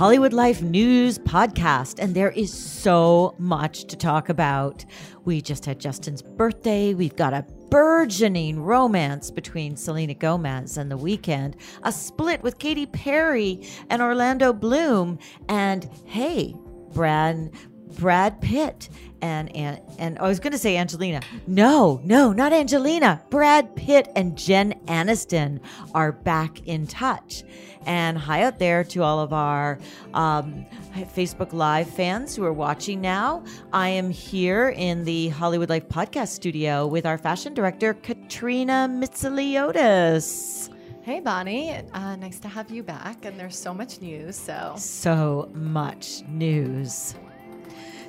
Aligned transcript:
Hollywood 0.00 0.32
Life 0.32 0.62
News 0.62 1.18
podcast, 1.18 2.02
and 2.02 2.14
there 2.14 2.30
is 2.30 2.50
so 2.50 3.34
much 3.36 3.84
to 3.84 3.98
talk 3.98 4.30
about. 4.30 4.82
We 5.26 5.42
just 5.42 5.66
had 5.66 5.78
Justin's 5.78 6.22
birthday. 6.22 6.94
We've 6.94 7.16
got 7.16 7.34
a 7.34 7.44
burgeoning 7.68 8.62
romance 8.62 9.30
between 9.30 9.76
Selena 9.76 10.14
Gomez 10.14 10.78
and 10.78 10.90
The 10.90 10.96
Weeknd, 10.96 11.56
a 11.82 11.92
split 11.92 12.42
with 12.42 12.58
Katy 12.58 12.86
Perry 12.86 13.60
and 13.90 14.00
Orlando 14.00 14.54
Bloom, 14.54 15.18
and 15.50 15.86
hey, 16.06 16.54
Brad 16.94 17.50
Brad 17.98 18.40
Pitt 18.40 18.88
and 19.22 19.54
and 19.54 19.80
and 19.98 20.18
I 20.18 20.28
was 20.28 20.40
going 20.40 20.52
to 20.52 20.58
say 20.58 20.76
Angelina. 20.76 21.20
No, 21.46 22.00
no, 22.04 22.32
not 22.32 22.52
Angelina. 22.52 23.22
Brad 23.30 23.74
Pitt 23.76 24.08
and 24.16 24.36
Jen 24.36 24.74
Aniston 24.86 25.60
are 25.94 26.12
back 26.12 26.66
in 26.66 26.86
touch. 26.86 27.44
And 27.86 28.18
hi 28.18 28.42
out 28.42 28.58
there 28.58 28.84
to 28.84 29.02
all 29.02 29.20
of 29.20 29.32
our 29.32 29.78
um, 30.12 30.66
Facebook 30.94 31.54
Live 31.54 31.88
fans 31.88 32.36
who 32.36 32.44
are 32.44 32.52
watching 32.52 33.00
now. 33.00 33.42
I 33.72 33.88
am 33.88 34.10
here 34.10 34.68
in 34.76 35.04
the 35.04 35.28
Hollywood 35.30 35.70
Life 35.70 35.88
podcast 35.88 36.28
studio 36.28 36.86
with 36.86 37.06
our 37.06 37.16
fashion 37.16 37.54
director 37.54 37.94
Katrina 37.94 38.86
Mitsiliotis. 38.90 40.68
Hey, 41.02 41.20
Bonnie. 41.20 41.72
Uh, 41.94 42.16
nice 42.16 42.38
to 42.40 42.48
have 42.48 42.70
you 42.70 42.82
back. 42.82 43.24
And 43.24 43.40
there's 43.40 43.58
so 43.58 43.72
much 43.72 44.02
news. 44.02 44.36
So, 44.36 44.74
So 44.76 45.48
much 45.54 46.22
news. 46.28 47.14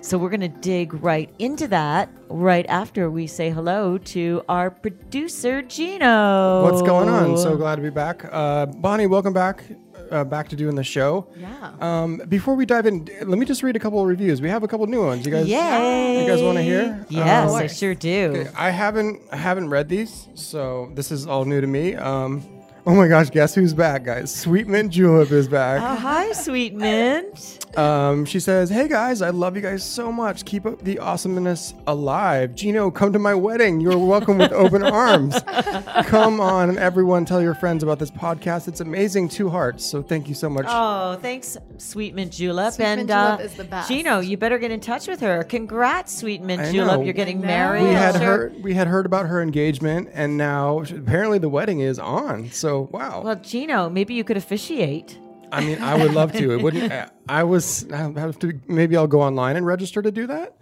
So 0.04 0.18
we're 0.18 0.30
going 0.30 0.42
to 0.42 0.48
dig 0.48 0.96
right 0.96 1.30
into 1.38 1.68
that 1.68 2.10
right 2.28 2.66
after 2.68 3.12
we 3.12 3.28
say 3.28 3.52
hello 3.52 4.00
to 4.00 4.44
our 4.50 4.72
producer 4.72 5.62
Gino. 5.62 6.64
What's 6.64 6.82
going 6.82 7.08
on? 7.08 7.38
So 7.38 7.56
glad 7.56 7.76
to 7.76 7.84
be 7.84 7.92
back. 7.92 8.26
Uh, 8.32 8.66
Bonnie, 8.66 9.06
welcome 9.06 9.32
back. 9.32 9.64
Uh, 10.10 10.24
back 10.26 10.50
to 10.50 10.56
doing 10.56 10.76
the 10.76 10.84
show. 10.84 11.28
Yeah. 11.38 11.74
Um, 11.80 12.22
before 12.28 12.56
we 12.56 12.66
dive 12.66 12.88
in, 12.88 13.08
let 13.22 13.38
me 13.38 13.46
just 13.46 13.62
read 13.64 13.76
a 13.76 13.80
couple 13.80 14.02
of 14.02 14.08
reviews. 14.08 14.42
We 14.42 14.50
have 14.50 14.64
a 14.64 14.68
couple 14.68 14.86
new 14.88 15.06
ones. 15.06 15.26
You 15.26 15.32
guys, 15.32 15.48
Yay! 15.48 16.24
you 16.24 16.28
guys 16.30 16.42
want 16.42 16.58
to 16.58 16.64
hear? 16.64 17.06
Yes, 17.08 17.50
Um, 17.52 17.56
I 17.56 17.68
sure 17.68 17.94
do. 17.96 18.48
I 18.58 18.72
haven't 18.72 19.22
I 19.32 19.38
haven't 19.38 19.70
read 19.70 19.88
these, 19.88 20.28
so 20.34 20.92
this 20.96 21.12
is 21.12 21.28
all 21.28 21.46
new 21.46 21.62
to 21.62 21.68
me. 21.68 21.96
Um, 21.96 22.44
oh 22.88 22.96
my 22.96 23.08
gosh, 23.08 23.30
guess 23.30 23.54
who's 23.56 23.74
back, 23.74 24.04
guys? 24.04 24.34
Sweet 24.34 24.68
Mint 24.68 24.92
Julep 24.92 25.32
is 25.32 25.48
back. 25.48 25.82
Oh, 25.82 25.96
hi, 25.96 26.32
sweet 26.32 26.74
mint. 26.74 27.58
Um, 27.78 28.26
she 28.26 28.40
says, 28.42 28.70
"Hey 28.70 28.88
guys, 28.90 29.22
I 29.22 29.30
love 29.30 29.56
you 29.56 29.62
guys 29.62 29.82
so 29.84 30.12
much. 30.12 30.44
Keep 30.44 30.66
up 30.66 30.84
the 30.84 31.00
awesomeness 31.00 31.74
alive. 31.88 32.54
Gino, 32.54 32.92
come 32.92 33.14
to 33.14 33.20
my 33.20 33.34
wedding. 33.34 33.80
You're 33.80 33.98
welcome 33.98 34.38
with 34.38 34.52
open 34.52 34.84
arms. 35.04 35.40
Come 36.06 36.42
on, 36.42 36.78
everyone, 36.78 37.24
tell 37.24 37.42
your 37.42 37.54
friends 37.54 37.82
about 37.82 37.98
this 38.00 38.12
podcast. 38.12 38.68
It's 38.68 38.82
amazing. 38.82 39.30
Two 39.30 39.50
hearts. 39.50 39.86
So 39.86 40.02
thank 40.02 40.28
you 40.28 40.36
so 40.36 40.50
much. 40.50 40.66
Oh, 40.68 41.18
thanks, 41.22 41.58
Sweet 41.78 42.14
Mint 42.14 42.34
Julep. 42.34 42.74
Sweet 42.74 42.86
and 42.86 42.98
Mint 43.08 43.12
uh, 43.12 43.38
is 43.42 43.54
the 43.54 43.64
best. 43.64 43.88
Gino, 43.88 44.20
you 44.20 44.36
better 44.36 44.58
get 44.58 44.72
in 44.72 44.82
touch 44.82 45.08
with 45.08 45.22
her. 45.22 45.44
Congrats, 45.46 46.14
Sweet 46.18 46.42
Mint 46.42 46.62
I 46.62 46.72
Julep. 46.74 47.00
know. 47.00 47.04
You're 47.06 47.14
getting 47.14 47.40
married. 47.40 47.84
we 47.84 47.90
had 47.94 48.16
Sure. 48.16 48.22
heard 48.26 48.64
we 48.64 48.74
had 48.74 48.88
heard 48.88 49.06
about 49.06 49.28
her 49.28 49.42
engagement, 49.42 50.10
and 50.14 50.36
now 50.38 50.82
apparently 50.82 51.38
the 51.38 51.48
wedding 51.50 51.80
is 51.80 51.98
on. 52.00 52.50
So 52.52 52.71
wow. 52.80 53.22
Well, 53.24 53.36
Gino, 53.36 53.90
maybe 53.90 54.14
you 54.14 54.24
could 54.24 54.38
officiate. 54.38 55.20
I 55.52 55.62
mean, 55.62 55.82
I 55.82 55.98
would 55.98 56.14
love 56.14 56.32
to. 56.34 56.54
It 56.54 56.62
wouldn't. 56.62 57.12
I 57.30 57.44
was. 57.44 57.92
I 57.92 57.98
have 57.98 58.40
to. 58.40 58.60
Maybe 58.68 58.96
I'll 58.96 59.08
go 59.08 59.22
online 59.22 59.58
and 59.58 59.66
register 59.66 60.02
to 60.02 60.12
do 60.12 60.28
that. 60.28 60.58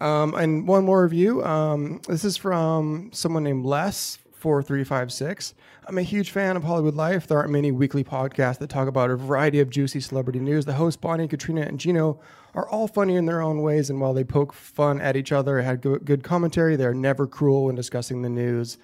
Um, 0.00 0.34
and 0.34 0.66
one 0.66 0.84
more 0.84 1.02
review. 1.02 1.44
Um, 1.44 2.00
this 2.08 2.24
is 2.24 2.36
from 2.36 3.10
someone 3.12 3.44
named 3.44 3.64
Les 3.64 4.18
four 4.32 4.62
three 4.62 4.84
five 4.84 5.12
six. 5.12 5.54
I'm 5.86 5.98
a 5.98 6.02
huge 6.02 6.30
fan 6.30 6.56
of 6.56 6.64
Hollywood 6.64 6.94
Life. 6.94 7.26
There 7.26 7.38
aren't 7.38 7.50
many 7.50 7.70
weekly 7.70 8.02
podcasts 8.04 8.58
that 8.58 8.70
talk 8.70 8.88
about 8.88 9.10
a 9.10 9.16
variety 9.16 9.60
of 9.60 9.70
juicy 9.70 10.00
celebrity 10.00 10.40
news. 10.40 10.64
The 10.64 10.74
hosts 10.74 11.00
Bonnie, 11.00 11.28
Katrina, 11.28 11.62
and 11.62 11.78
Gino 11.78 12.20
are 12.54 12.68
all 12.68 12.88
funny 12.88 13.16
in 13.16 13.26
their 13.26 13.40
own 13.40 13.62
ways, 13.62 13.90
and 13.90 14.00
while 14.00 14.14
they 14.14 14.24
poke 14.24 14.52
fun 14.52 15.00
at 15.00 15.16
each 15.16 15.32
other, 15.32 15.60
had 15.60 15.80
good, 15.80 16.04
good 16.04 16.22
commentary. 16.22 16.76
They're 16.76 16.94
never 16.94 17.26
cruel 17.26 17.64
when 17.64 17.74
discussing 17.74 18.22
the 18.22 18.28
news. 18.28 18.78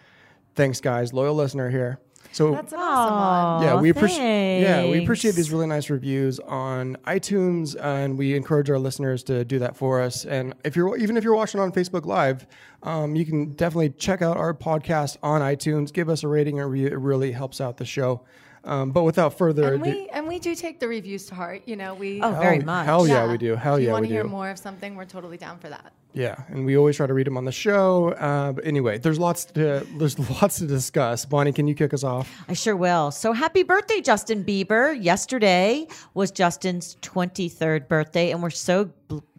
Thanks, 0.54 0.80
guys. 0.80 1.12
Loyal 1.12 1.34
listener 1.34 1.70
here. 1.70 2.00
So 2.32 2.52
that's 2.52 2.72
an 2.72 2.78
awesome 2.80 3.16
one. 3.16 3.62
yeah, 3.62 3.80
we 3.80 3.90
appreciate. 3.90 4.60
Yeah, 4.60 4.88
we 4.88 5.02
appreciate 5.02 5.34
these 5.34 5.50
really 5.50 5.66
nice 5.66 5.90
reviews 5.90 6.38
on 6.40 6.96
iTunes, 7.06 7.76
and 7.82 8.16
we 8.16 8.36
encourage 8.36 8.70
our 8.70 8.78
listeners 8.78 9.22
to 9.24 9.44
do 9.44 9.58
that 9.58 9.76
for 9.76 10.00
us. 10.00 10.24
And 10.24 10.54
if 10.64 10.76
you're 10.76 10.96
even 10.96 11.16
if 11.16 11.24
you're 11.24 11.34
watching 11.34 11.60
on 11.60 11.72
Facebook 11.72 12.06
Live, 12.06 12.46
um, 12.82 13.16
you 13.16 13.24
can 13.24 13.50
definitely 13.50 13.90
check 13.90 14.22
out 14.22 14.36
our 14.36 14.54
podcast 14.54 15.16
on 15.22 15.40
iTunes. 15.40 15.92
Give 15.92 16.08
us 16.08 16.22
a 16.22 16.28
rating 16.28 16.60
and 16.60 16.70
review; 16.70 16.86
it 16.88 16.98
really 16.98 17.32
helps 17.32 17.60
out 17.60 17.76
the 17.76 17.84
show. 17.84 18.22
Um, 18.62 18.90
but 18.90 19.04
without 19.04 19.38
further 19.38 19.74
And 19.74 19.82
ado, 19.82 19.90
we 19.90 20.08
and 20.10 20.28
we 20.28 20.38
do 20.38 20.54
take 20.54 20.80
the 20.80 20.88
reviews 20.88 21.26
to 21.26 21.34
heart. 21.34 21.62
You 21.66 21.76
know, 21.76 21.94
we. 21.94 22.20
Oh, 22.22 22.32
very 22.32 22.60
much. 22.60 22.86
hell 22.86 23.08
yeah, 23.08 23.30
we 23.30 23.38
do. 23.38 23.56
Hell 23.56 23.78
yeah. 23.78 23.84
if 23.84 23.86
you 23.88 23.92
want 23.92 24.04
to 24.06 24.12
hear 24.12 24.24
more 24.24 24.50
of 24.50 24.58
something, 24.58 24.94
we're 24.94 25.04
totally 25.04 25.36
down 25.36 25.58
for 25.58 25.68
that. 25.70 25.92
Yeah, 26.12 26.36
and 26.48 26.64
we 26.64 26.76
always 26.76 26.96
try 26.96 27.06
to 27.06 27.14
read 27.14 27.26
them 27.26 27.36
on 27.36 27.44
the 27.44 27.52
show. 27.52 28.10
Uh, 28.10 28.52
but 28.52 28.66
anyway, 28.66 28.98
there's 28.98 29.18
lots 29.18 29.44
to 29.46 29.86
there's 29.96 30.18
lots 30.42 30.58
to 30.58 30.66
discuss. 30.66 31.24
Bonnie, 31.24 31.52
can 31.52 31.68
you 31.68 31.74
kick 31.74 31.94
us 31.94 32.02
off? 32.02 32.30
I 32.48 32.54
sure 32.54 32.76
will. 32.76 33.10
So 33.10 33.32
happy 33.32 33.62
birthday, 33.62 34.00
Justin 34.00 34.44
Bieber. 34.44 35.00
Yesterday 35.00 35.86
was 36.14 36.30
Justin's 36.30 36.96
23rd 37.02 37.88
birthday, 37.88 38.32
and 38.32 38.42
we're 38.42 38.50
so 38.50 38.90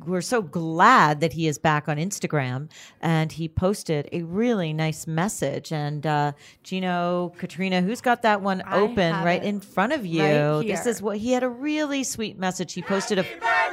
we're 0.06 0.22
so 0.22 0.42
glad 0.42 1.22
that 1.22 1.34
he 1.34 1.48
is 1.48 1.58
back 1.58 1.88
on 1.88 1.98
Instagram. 1.98 2.70
And 3.02 3.32
he 3.32 3.48
posted 3.48 4.10
a 4.12 4.24
really 4.24 4.74
nice 4.74 5.08
message. 5.08 5.72
And 5.72 6.06
uh, 6.06 6.34
Gino, 6.64 7.34
Katrina, 7.38 7.82
who's 7.82 8.02
got 8.02 8.22
that 8.24 8.42
one 8.42 8.62
I 8.66 8.80
open 8.80 9.14
right 9.24 9.44
in 9.44 9.60
front 9.60 9.94
of 9.94 10.06
you? 10.06 10.22
right 10.22 10.68
this 10.68 10.86
is 10.86 11.02
what 11.02 11.18
he 11.18 11.32
had 11.32 11.44
a 11.44 11.50
really 11.50 12.04
sweet 12.04 12.38
message. 12.38 12.74
He 12.74 12.82
posted 12.82 13.20
a 13.20 13.26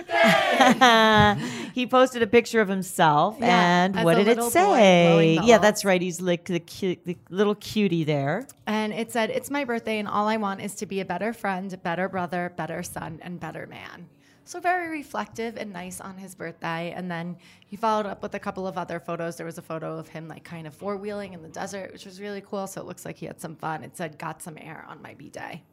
he 1.74 1.86
posted 1.86 2.22
a 2.22 2.26
picture 2.26 2.60
of 2.60 2.68
himself, 2.68 3.36
Yeah, 3.38 3.84
and 3.84 4.04
what 4.04 4.14
did 4.16 4.28
it 4.28 4.42
say? 4.44 5.38
Yeah, 5.42 5.58
that's 5.58 5.84
right. 5.84 6.00
He's 6.00 6.20
like 6.20 6.46
the 6.46 6.60
cute, 6.60 7.04
the 7.04 7.16
little 7.30 7.54
cutie 7.54 8.04
there. 8.04 8.46
And 8.66 8.92
it 8.92 9.12
said, 9.12 9.30
"It's 9.30 9.50
my 9.50 9.64
birthday, 9.64 9.98
and 9.98 10.08
all 10.08 10.28
I 10.28 10.36
want 10.36 10.60
is 10.60 10.74
to 10.76 10.86
be 10.86 11.00
a 11.00 11.04
better 11.04 11.32
friend, 11.32 11.80
better 11.82 12.08
brother, 12.08 12.52
better 12.56 12.82
son, 12.82 13.20
and 13.22 13.38
better 13.40 13.66
man." 13.66 14.08
So 14.48 14.60
very 14.60 14.88
reflective 14.88 15.58
and 15.58 15.74
nice 15.74 16.00
on 16.00 16.16
his 16.16 16.34
birthday. 16.34 16.94
And 16.96 17.10
then 17.10 17.36
he 17.66 17.76
followed 17.76 18.06
up 18.06 18.22
with 18.22 18.34
a 18.34 18.38
couple 18.38 18.66
of 18.66 18.78
other 18.78 18.98
photos. 18.98 19.36
There 19.36 19.44
was 19.44 19.58
a 19.58 19.62
photo 19.62 19.98
of 19.98 20.08
him 20.08 20.26
like 20.26 20.42
kind 20.42 20.66
of 20.66 20.72
four 20.72 20.96
wheeling 20.96 21.34
in 21.34 21.42
the 21.42 21.50
desert, 21.50 21.92
which 21.92 22.06
was 22.06 22.18
really 22.18 22.40
cool. 22.40 22.66
So 22.66 22.80
it 22.80 22.86
looks 22.86 23.04
like 23.04 23.18
he 23.18 23.26
had 23.26 23.42
some 23.42 23.56
fun. 23.56 23.84
It 23.84 23.94
said, 23.94 24.18
"Got 24.18 24.40
some 24.40 24.56
air 24.56 24.86
on 24.88 25.02
my 25.02 25.12
b 25.12 25.28
day." 25.28 25.64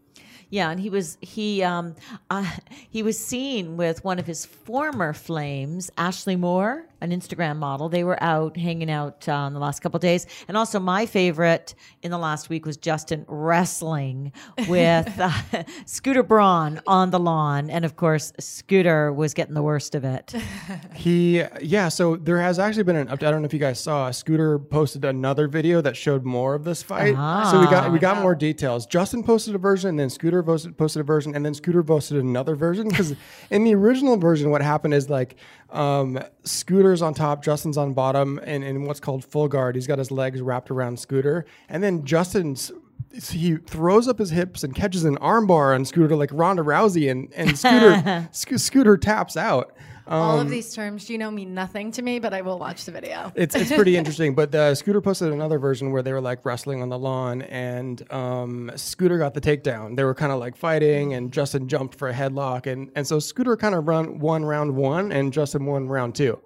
Yeah, 0.50 0.72
and 0.72 0.80
he 0.81 0.90
was 0.90 1.18
he 1.22 1.63
um 1.63 1.96
uh, 2.30 2.52
he 2.90 3.02
was 3.02 3.18
seen 3.18 3.78
with 3.78 4.03
one 4.03 4.19
of 4.19 4.28
his 4.28 4.46
former 4.46 5.13
flames, 5.13 5.89
Ashley 5.98 6.36
Moore, 6.36 6.86
an 7.06 7.18
Instagram 7.18 7.57
model. 7.57 7.88
They 7.90 8.04
were 8.04 8.22
out 8.22 8.57
hanging 8.57 8.92
out 8.92 9.28
uh, 9.30 9.46
in 9.48 9.54
the 9.54 9.60
last 9.60 9.81
couple 9.81 9.98
of 9.98 10.02
days, 10.02 10.28
and 10.48 10.57
also 10.57 10.80
my 10.80 11.06
favorite 11.06 11.75
in 12.02 12.12
the 12.12 12.18
last 12.18 12.50
week 12.50 12.66
was 12.66 12.78
Justin 12.78 13.25
wrestling 13.28 14.34
with 14.68 15.12
uh, 15.19 15.31
Scooter 15.86 16.24
Braun 16.24 16.81
on 16.88 17.12
the 17.12 17.19
lawn, 17.19 17.69
and 17.69 17.86
of 17.86 17.96
course 17.96 18.34
Scooter 18.40 19.13
was 19.13 19.34
getting 19.34 19.54
the 19.54 19.63
worst 19.63 19.96
of 19.96 20.04
it. 20.04 20.34
He, 20.96 21.44
yeah. 21.62 21.90
So 21.90 22.16
there 22.16 22.40
has 22.40 22.57
actually 22.57 22.84
been 22.84 22.96
an 22.96 23.07
update. 23.07 23.28
I 23.28 23.31
don't 23.31 23.42
know 23.42 23.46
if 23.46 23.54
you 23.54 23.60
guys 23.60 23.80
saw. 23.80 24.10
Scooter 24.12 24.57
posted 24.57 25.06
another 25.06 25.48
video 25.48 25.81
that 25.81 25.96
showed 25.96 26.24
more 26.24 26.56
of 26.56 26.63
this 26.63 26.81
fight. 26.81 27.16
So 27.52 27.60
we 27.60 27.66
got 27.68 27.92
we 27.92 28.00
got 28.00 28.22
more 28.22 28.34
details. 28.34 28.86
Justin 28.86 29.24
posted 29.24 29.56
a 29.56 29.57
version, 29.57 29.90
and 29.90 30.00
then 30.00 30.10
Scooter 30.10 30.42
posted, 30.42 30.78
posted 30.78 31.02
a 31.02 31.04
version, 31.04 31.36
and 31.36 31.46
then 31.46 31.54
Scooter 31.54 31.84
posted 31.84 32.18
another 32.18 32.56
version. 32.56 32.88
Because 32.88 33.16
in 33.50 33.63
the 33.63 33.75
original 33.75 34.18
version, 34.18 34.50
what 34.50 34.62
happened 34.62 34.94
is 34.94 35.10
like 35.10 35.36
um, 35.75 36.19
Scooter's 36.44 37.01
on 37.01 37.13
top, 37.13 37.44
Justin's 37.44 37.77
on 37.77 37.94
bottom, 37.94 38.39
and 38.44 38.63
in 38.63 38.86
what's 38.86 39.00
called 39.00 39.25
full 39.25 39.48
guard, 39.48 39.75
he's 39.75 39.88
got 39.88 40.00
his 40.00 40.12
legs 40.12 40.42
wrapped 40.42 40.72
around 40.72 41.00
Scooter, 41.00 41.45
and 41.69 41.83
then 41.83 42.06
Justin's 42.06 42.72
he 43.31 43.57
throws 43.57 44.07
up 44.07 44.19
his 44.19 44.29
hips 44.31 44.63
and 44.63 44.73
catches 44.75 45.03
an 45.06 45.17
armbar 45.17 45.73
on 45.75 45.85
Scooter 45.85 46.15
like 46.15 46.29
Ronda 46.33 46.62
Rousey, 46.63 47.09
and 47.09 47.31
and 47.33 47.57
Scooter 47.57 48.27
Sco- 48.31 48.57
Scooter 48.57 48.97
taps 48.97 49.38
out. 49.38 49.73
All 50.07 50.38
Um, 50.38 50.45
of 50.45 50.50
these 50.51 50.71
terms, 50.71 51.09
you 51.09 51.17
know, 51.17 51.31
mean 51.31 51.56
nothing 51.56 51.89
to 51.94 52.03
me, 52.03 52.19
but 52.19 52.31
I 52.31 52.41
will 52.41 52.59
watch 52.59 52.85
the 52.85 52.91
video. 52.91 53.31
It's 53.35 53.56
it's 53.56 53.71
pretty 53.71 53.97
interesting. 54.01 54.35
But 54.35 54.53
uh, 54.53 54.75
Scooter 54.75 55.01
posted 55.01 55.33
another 55.33 55.57
version 55.57 55.91
where 55.91 56.03
they 56.03 56.13
were 56.13 56.21
like 56.21 56.45
wrestling 56.45 56.83
on 56.83 56.89
the 56.89 57.00
lawn, 57.00 57.41
and 57.44 58.03
um, 58.13 58.71
Scooter 58.75 59.18
got 59.18 59.33
the 59.33 59.41
takedown. 59.41 59.95
They 59.95 60.03
were 60.03 60.13
kind 60.13 60.31
of 60.31 60.39
like 60.39 60.56
fighting, 60.56 61.13
and 61.15 61.31
Justin 61.31 61.68
jumped 61.68 61.95
for 61.95 62.07
a 62.09 62.13
headlock, 62.13 62.68
and 62.68 62.91
and 62.95 63.07
so 63.07 63.18
Scooter 63.19 63.57
kind 63.57 63.73
of 63.73 63.88
run 63.88 64.19
won 64.19 64.45
round 64.45 64.75
one, 64.75 65.11
and 65.11 65.33
Justin 65.33 65.65
won 65.65 65.88
round 65.88 66.13
two. 66.13 66.39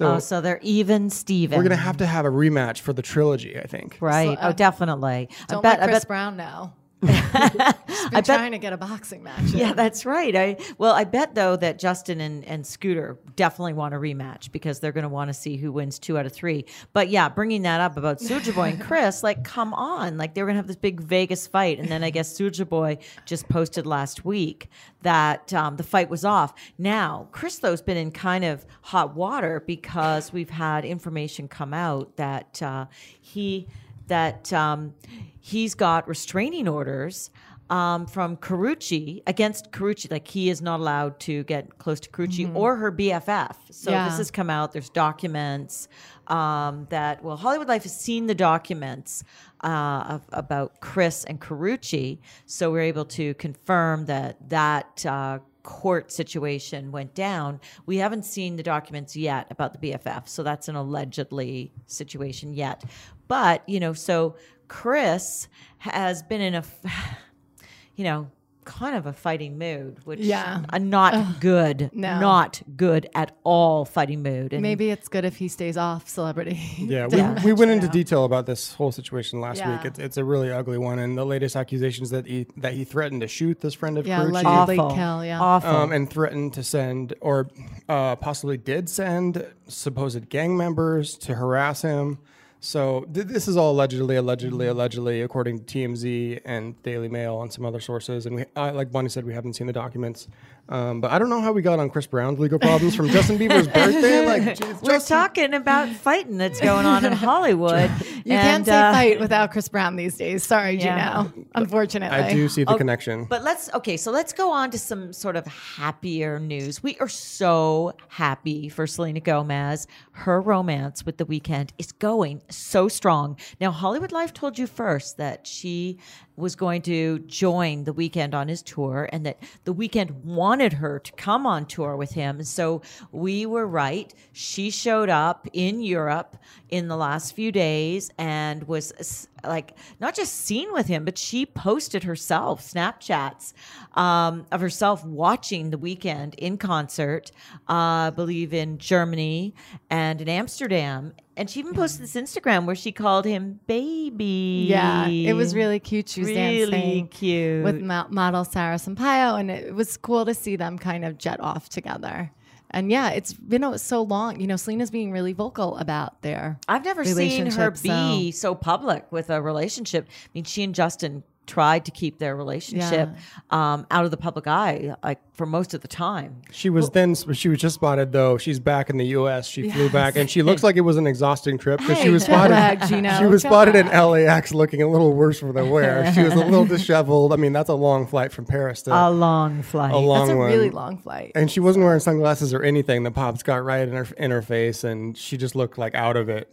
So 0.00 0.14
Oh, 0.14 0.18
so 0.18 0.40
they're 0.40 0.58
even, 0.62 1.10
Steven. 1.10 1.58
we're 1.58 1.62
gonna 1.62 1.76
have 1.76 1.98
to 1.98 2.06
have 2.06 2.24
a 2.24 2.30
rematch 2.30 2.78
for 2.80 2.94
the 2.94 3.02
trilogy, 3.02 3.58
I 3.58 3.66
think. 3.66 3.98
Right. 4.00 4.38
oh, 4.40 4.48
uh, 4.48 4.52
definitely. 4.52 5.28
I 5.30 5.52
Don't 5.52 5.62
bet. 5.62 5.78
let 5.80 5.82
I 5.88 5.92
Chris 5.92 6.00
bet. 6.04 6.08
Brown 6.08 6.36
know. 6.38 6.72
He's 7.02 7.10
been 7.32 8.10
bet- 8.10 8.24
trying 8.24 8.52
to 8.52 8.58
get 8.58 8.72
a 8.72 8.76
boxing 8.76 9.22
match. 9.22 9.44
Yeah, 9.44 9.72
that's 9.72 10.04
right. 10.04 10.34
I 10.36 10.56
well, 10.78 10.92
I 10.92 11.04
bet 11.04 11.34
though 11.34 11.56
that 11.56 11.78
Justin 11.78 12.20
and, 12.20 12.44
and 12.44 12.66
Scooter 12.66 13.18
definitely 13.36 13.72
want 13.72 13.94
a 13.94 13.96
rematch 13.96 14.52
because 14.52 14.80
they're 14.80 14.92
going 14.92 15.04
to 15.04 15.08
want 15.08 15.28
to 15.28 15.34
see 15.34 15.56
who 15.56 15.72
wins 15.72 15.98
two 15.98 16.18
out 16.18 16.26
of 16.26 16.32
three. 16.32 16.66
But 16.92 17.08
yeah, 17.08 17.28
bringing 17.28 17.62
that 17.62 17.80
up 17.80 17.96
about 17.96 18.18
Soulja 18.18 18.54
Boy 18.54 18.70
and 18.70 18.80
Chris, 18.86 19.22
like, 19.22 19.44
come 19.44 19.72
on, 19.72 20.18
like 20.18 20.34
they 20.34 20.42
were 20.42 20.46
going 20.46 20.56
to 20.56 20.58
have 20.58 20.66
this 20.66 20.76
big 20.76 21.00
Vegas 21.00 21.46
fight, 21.46 21.78
and 21.78 21.88
then 21.88 22.04
I 22.04 22.10
guess 22.10 22.38
Soulja 22.38 22.68
Boy 22.68 22.98
just 23.24 23.48
posted 23.48 23.86
last 23.86 24.24
week 24.24 24.68
that 25.02 25.52
um, 25.54 25.76
the 25.76 25.82
fight 25.82 26.10
was 26.10 26.24
off. 26.24 26.52
Now 26.76 27.28
Chris 27.32 27.58
though's 27.58 27.82
been 27.82 27.96
in 27.96 28.10
kind 28.10 28.44
of 28.44 28.66
hot 28.82 29.14
water 29.14 29.62
because 29.66 30.32
we've 30.32 30.50
had 30.50 30.84
information 30.84 31.48
come 31.48 31.72
out 31.72 32.16
that 32.16 32.60
uh, 32.62 32.86
he 33.20 33.66
that 34.08 34.52
um, 34.52 34.92
he's 35.40 35.74
got 35.74 36.06
restraining 36.06 36.68
orders 36.68 37.30
um, 37.70 38.06
from 38.06 38.36
Karrueche 38.36 39.22
against 39.26 39.70
Karrueche. 39.70 40.10
Like 40.10 40.26
he 40.26 40.50
is 40.50 40.60
not 40.60 40.80
allowed 40.80 41.20
to 41.20 41.44
get 41.44 41.78
close 41.78 42.00
to 42.00 42.10
Karrueche 42.10 42.54
or 42.54 42.76
her 42.76 42.90
BFF. 42.92 43.54
So 43.70 43.92
Yeah. 43.92 44.08
this 44.08 44.18
has 44.18 44.30
come 44.30 44.50
out. 44.50 44.72
There's 44.72 44.90
documents 44.90 45.88
um, 46.26 46.86
that 46.90 47.22
well, 47.22 47.36
Hollywood 47.36 47.68
Life 47.68 47.84
has 47.84 47.98
seen 47.98 48.26
the 48.26 48.34
documents 48.34 49.22
uh, 49.62 50.04
of, 50.08 50.22
about 50.32 50.80
Chris 50.80 51.24
and 51.24 51.40
Karrueche. 51.40 52.18
So 52.46 52.70
we're 52.72 52.80
able 52.82 53.04
to 53.06 53.34
confirm 53.34 54.06
that 54.06 54.36
that. 54.50 55.06
Uh, 55.06 55.38
court 55.62 56.10
situation 56.10 56.90
went 56.90 57.14
down 57.14 57.60
we 57.84 57.98
haven't 57.98 58.24
seen 58.24 58.56
the 58.56 58.62
documents 58.62 59.14
yet 59.14 59.46
about 59.50 59.78
the 59.78 59.92
bff 59.92 60.26
so 60.26 60.42
that's 60.42 60.68
an 60.68 60.74
allegedly 60.74 61.70
situation 61.86 62.54
yet 62.54 62.82
but 63.28 63.62
you 63.68 63.78
know 63.78 63.92
so 63.92 64.34
chris 64.70 65.48
has 65.78 66.22
been 66.22 66.40
in 66.40 66.54
a, 66.54 66.64
you 67.96 68.04
know 68.04 68.30
kind 68.64 68.94
of 68.94 69.04
a 69.06 69.12
fighting 69.12 69.58
mood 69.58 69.96
which 70.04 70.20
Yeah. 70.20 70.62
a 70.68 70.78
not 70.78 71.40
good 71.40 71.90
no. 71.92 72.20
not 72.20 72.62
good 72.76 73.08
at 73.16 73.36
all 73.42 73.84
fighting 73.84 74.22
mood 74.22 74.52
and 74.52 74.62
Maybe 74.62 74.90
it's 74.90 75.08
good 75.08 75.24
if 75.24 75.36
he 75.38 75.48
stays 75.48 75.76
off 75.76 76.08
celebrity. 76.08 76.60
Yeah, 76.78 77.06
we, 77.10 77.16
Yeah. 77.16 77.42
we 77.44 77.52
went 77.52 77.72
into 77.72 77.88
detail 77.88 78.24
about 78.24 78.46
this 78.46 78.74
whole 78.74 78.92
situation 78.92 79.40
last 79.40 79.58
Yeah. 79.58 79.72
week. 79.76 79.86
It's, 79.86 79.98
it's 79.98 80.16
a 80.18 80.24
really 80.24 80.52
ugly 80.52 80.78
one, 80.78 81.00
and 81.00 81.18
the 81.18 81.24
latest 81.24 81.56
accusations 81.56 82.10
that 82.10 82.26
he 82.26 82.46
that 82.58 82.74
he 82.74 82.84
threatened 82.84 83.22
to 83.22 83.28
shoot 83.28 83.60
this 83.60 83.74
friend 83.74 83.98
of 83.98 84.06
Yeah, 84.06 84.20
Karrueche, 84.20 84.42
allegedly. 84.44 84.78
awful 84.78 84.94
kill, 84.94 85.24
yeah. 85.24 85.40
awful 85.40 85.70
um, 85.76 85.90
and 85.92 86.08
threatened 86.08 86.52
to 86.52 86.62
send 86.62 87.14
or 87.20 87.48
uh, 87.88 88.14
possibly 88.16 88.56
did 88.58 88.88
send 88.88 89.44
supposed 89.66 90.28
gang 90.28 90.56
members 90.56 91.16
to 91.16 91.34
harass 91.34 91.82
him. 91.82 92.18
So 92.62 93.06
th- 93.12 93.26
this 93.26 93.48
is 93.48 93.56
all 93.56 93.72
allegedly, 93.72 94.16
allegedly, 94.16 94.66
allegedly, 94.66 95.22
according 95.22 95.64
to 95.64 95.64
TMZ 95.64 96.42
and 96.44 96.80
Daily 96.82 97.08
Mail 97.08 97.40
and 97.40 97.50
some 97.50 97.64
other 97.64 97.80
sources. 97.80 98.26
And 98.26 98.36
we, 98.36 98.44
uh, 98.54 98.72
like 98.74 98.92
Bonnie 98.92 99.08
said, 99.08 99.24
we 99.24 99.32
haven't 99.32 99.54
seen 99.54 99.66
the 99.66 99.72
documents. 99.72 100.28
Um, 100.70 101.00
but 101.00 101.10
I 101.10 101.18
don't 101.18 101.28
know 101.28 101.40
how 101.40 101.52
we 101.52 101.62
got 101.62 101.78
on 101.80 101.90
Chris 101.90 102.06
Brown's 102.06 102.38
legal 102.38 102.58
problems 102.60 102.94
from 102.94 103.08
Justin 103.08 103.38
Bieber's 103.38 103.66
birthday. 103.74 104.24
Like, 104.24 104.56
geez, 104.56 104.80
we're 104.80 104.92
Justin- 104.92 105.16
talking 105.16 105.54
about 105.54 105.88
fighting 105.88 106.38
that's 106.38 106.60
going 106.60 106.86
on 106.86 107.04
in 107.04 107.12
hollywood 107.26 107.90
You 108.24 108.32
can't 108.32 108.58
And, 108.58 108.66
say 108.66 108.72
uh, 108.78 108.92
fight 108.92 109.20
without 109.20 109.50
Chris 109.50 109.68
Brown 109.68 109.96
these 109.96 110.16
days. 110.16 110.44
Sorry, 110.44 110.78
Yeah. 110.78 111.24
Gino. 111.24 111.44
Unfortunately. 111.56 112.16
I 112.16 112.32
do 112.32 112.48
see 112.48 112.62
the 112.64 112.76
connection. 112.76 113.24
But 113.24 113.42
let's 113.42 113.68
okay, 113.74 113.96
so 113.96 114.12
let's 114.12 114.32
go 114.32 114.52
on 114.52 114.70
to 114.70 114.78
some 114.78 115.12
sort 115.12 115.34
of 115.36 115.44
happier 115.46 116.38
news. 116.38 116.82
We 116.82 116.96
are 116.98 117.08
so 117.08 117.92
happy 118.08 118.68
for 118.68 118.86
Selena 118.86 119.20
Gomez. 119.20 119.88
Her 120.12 120.40
romance 120.40 121.04
with 121.04 121.16
the 121.16 121.26
Weeknd 121.26 121.70
is 121.78 121.90
going 121.92 122.42
so 122.48 122.86
strong. 122.88 123.36
Now, 123.60 123.72
Hollywood 123.72 124.12
Life 124.12 124.32
told 124.32 124.58
you 124.58 124.66
first 124.68 125.16
that 125.16 125.46
she 125.46 125.98
was 126.40 126.56
going 126.56 126.82
to 126.82 127.20
join 127.20 127.84
the 127.84 127.94
Weeknd 127.94 128.34
on 128.34 128.48
his 128.48 128.62
tour 128.62 129.08
and 129.12 129.24
that 129.26 129.38
the 129.64 129.74
Weeknd 129.74 130.10
wanted 130.24 130.74
her 130.74 130.98
to 130.98 131.12
come 131.12 131.46
on 131.46 131.66
tour 131.66 131.96
with 131.96 132.12
him. 132.12 132.38
And 132.38 132.48
so 132.48 132.82
we 133.12 133.46
were 133.46 133.66
right. 133.66 134.12
She 134.32 134.70
showed 134.70 135.08
up 135.08 135.46
in 135.52 135.82
Europe 135.82 136.36
in 136.68 136.88
the 136.88 136.96
last 136.96 137.34
few 137.34 137.52
days 137.52 138.10
and 138.18 138.64
was 138.64 139.28
like 139.44 139.76
not 140.00 140.14
just 140.14 140.34
seen 140.34 140.72
with 140.72 140.86
him, 140.86 141.04
but 141.04 141.18
she 141.18 141.46
posted 141.46 142.04
herself 142.04 142.62
Snapchats 142.62 143.52
um, 143.94 144.46
of 144.52 144.60
herself 144.60 145.04
watching 145.04 145.70
the 145.70 145.76
Weeknd 145.78 146.34
in 146.36 146.58
concert, 146.58 147.30
uh, 147.68 148.08
I 148.08 148.12
believe 148.14 148.52
in 148.54 148.78
Germany 148.78 149.54
and 149.88 150.20
in 150.20 150.28
Amsterdam. 150.28 151.12
And 151.36 151.48
she 151.48 151.60
even 151.60 151.72
posted 151.72 152.02
this 152.02 152.14
Instagram 152.16 152.66
where 152.66 152.74
she 152.76 152.92
called 152.92 153.24
him 153.24 153.60
baby. 153.66 154.66
Yeah, 154.68 155.06
it 155.08 155.32
was 155.32 155.54
really 155.54 155.80
cute. 155.80 156.08
She 156.08 156.20
was 156.20 156.28
Really 156.28 156.66
dancing 156.70 157.08
cute. 157.08 157.64
with 157.64 157.80
model 157.80 158.44
Sara 158.44 158.76
Sampaio, 158.76 159.40
and 159.40 159.50
it 159.50 159.74
was 159.74 159.96
cool 159.96 160.26
to 160.26 160.34
see 160.34 160.56
them 160.56 160.76
kind 160.78 161.04
of 161.04 161.16
jet 161.16 161.40
off 161.40 161.68
together. 161.70 162.30
And 162.70 162.90
yeah, 162.90 163.10
it's 163.10 163.32
been 163.32 163.64
oh, 163.64 163.76
so 163.76 164.02
long. 164.02 164.40
You 164.40 164.46
know, 164.46 164.56
Selena's 164.56 164.90
being 164.90 165.12
really 165.12 165.32
vocal 165.32 165.76
about 165.78 166.22
their. 166.22 166.58
I've 166.68 166.84
never 166.84 167.04
seen 167.04 167.50
her 167.50 167.70
be 167.70 168.30
so 168.32 168.54
public 168.54 169.10
with 169.10 169.30
a 169.30 169.42
relationship. 169.42 170.06
I 170.08 170.28
mean, 170.34 170.44
she 170.44 170.62
and 170.62 170.74
Justin 170.74 171.22
tried 171.46 171.84
to 171.84 171.90
keep 171.90 172.18
their 172.18 172.36
relationship 172.36 173.08
um, 173.50 173.84
out 173.90 174.04
of 174.04 174.10
the 174.12 174.16
public 174.16 174.46
eye, 174.46 174.94
like 175.02 175.18
for 175.34 175.46
most 175.46 175.74
of 175.74 175.80
the 175.80 175.88
time. 175.88 176.42
She 176.52 176.70
was 176.70 176.90
then 176.90 177.14
she 177.14 177.48
was 177.48 177.58
just 177.58 177.74
spotted 177.74 178.12
though. 178.12 178.38
She's 178.38 178.60
back 178.60 178.88
in 178.88 178.98
the 178.98 179.06
U.S. 179.06 179.48
She 179.48 179.68
flew 179.68 179.90
back, 179.90 180.14
and 180.16 180.30
she 180.30 180.42
looks 180.42 180.62
like 180.62 180.76
it 180.76 180.82
was 180.82 180.96
an 180.96 181.06
exhausting 181.08 181.58
trip 181.58 181.80
because 181.80 181.98
she 181.98 182.10
was 182.10 182.22
spotted. 182.24 182.52
lag, 182.52 182.86
Gino, 182.86 183.18
she 183.18 183.24
was 183.26 183.42
jet 183.42 183.48
spotted 183.48 183.74
in. 183.74 183.88
LAX 183.88 184.54
looking 184.54 184.82
a 184.82 184.88
little 184.88 185.12
worse 185.12 185.40
for 185.40 185.52
the 185.52 185.64
wear. 185.64 186.12
She 186.12 186.22
was 186.22 186.34
a 186.34 186.36
little 186.44 186.64
disheveled. 186.76 187.32
I 187.32 187.36
mean, 187.36 187.52
that's 187.52 187.68
a 187.70 187.74
long 187.74 188.06
flight 188.06 188.30
from 188.32 188.44
Paris 188.44 188.82
to 188.82 188.92
A 188.94 189.10
long 189.10 189.62
flight. 189.62 189.92
a 189.92 189.98
long 189.98 190.28
That's 190.28 190.34
a 190.34 190.36
one. 190.36 190.50
really 190.50 190.70
long 190.70 190.98
flight. 190.98 191.32
And 191.34 191.50
she 191.50 191.58
wasn't 191.60 191.84
wearing 191.84 192.00
sunglasses 192.00 192.54
or 192.54 192.62
anything. 192.62 193.02
The 193.02 193.10
pops 193.10 193.42
got 193.42 193.64
right 193.64 193.86
in 193.88 193.94
her 193.94 194.06
in 194.16 194.30
her 194.30 194.42
face, 194.42 194.84
and 194.84 195.16
she 195.18 195.36
just 195.36 195.56
looked 195.56 195.78
like 195.78 195.94
out 195.96 196.16
of 196.16 196.28
it. 196.28 196.52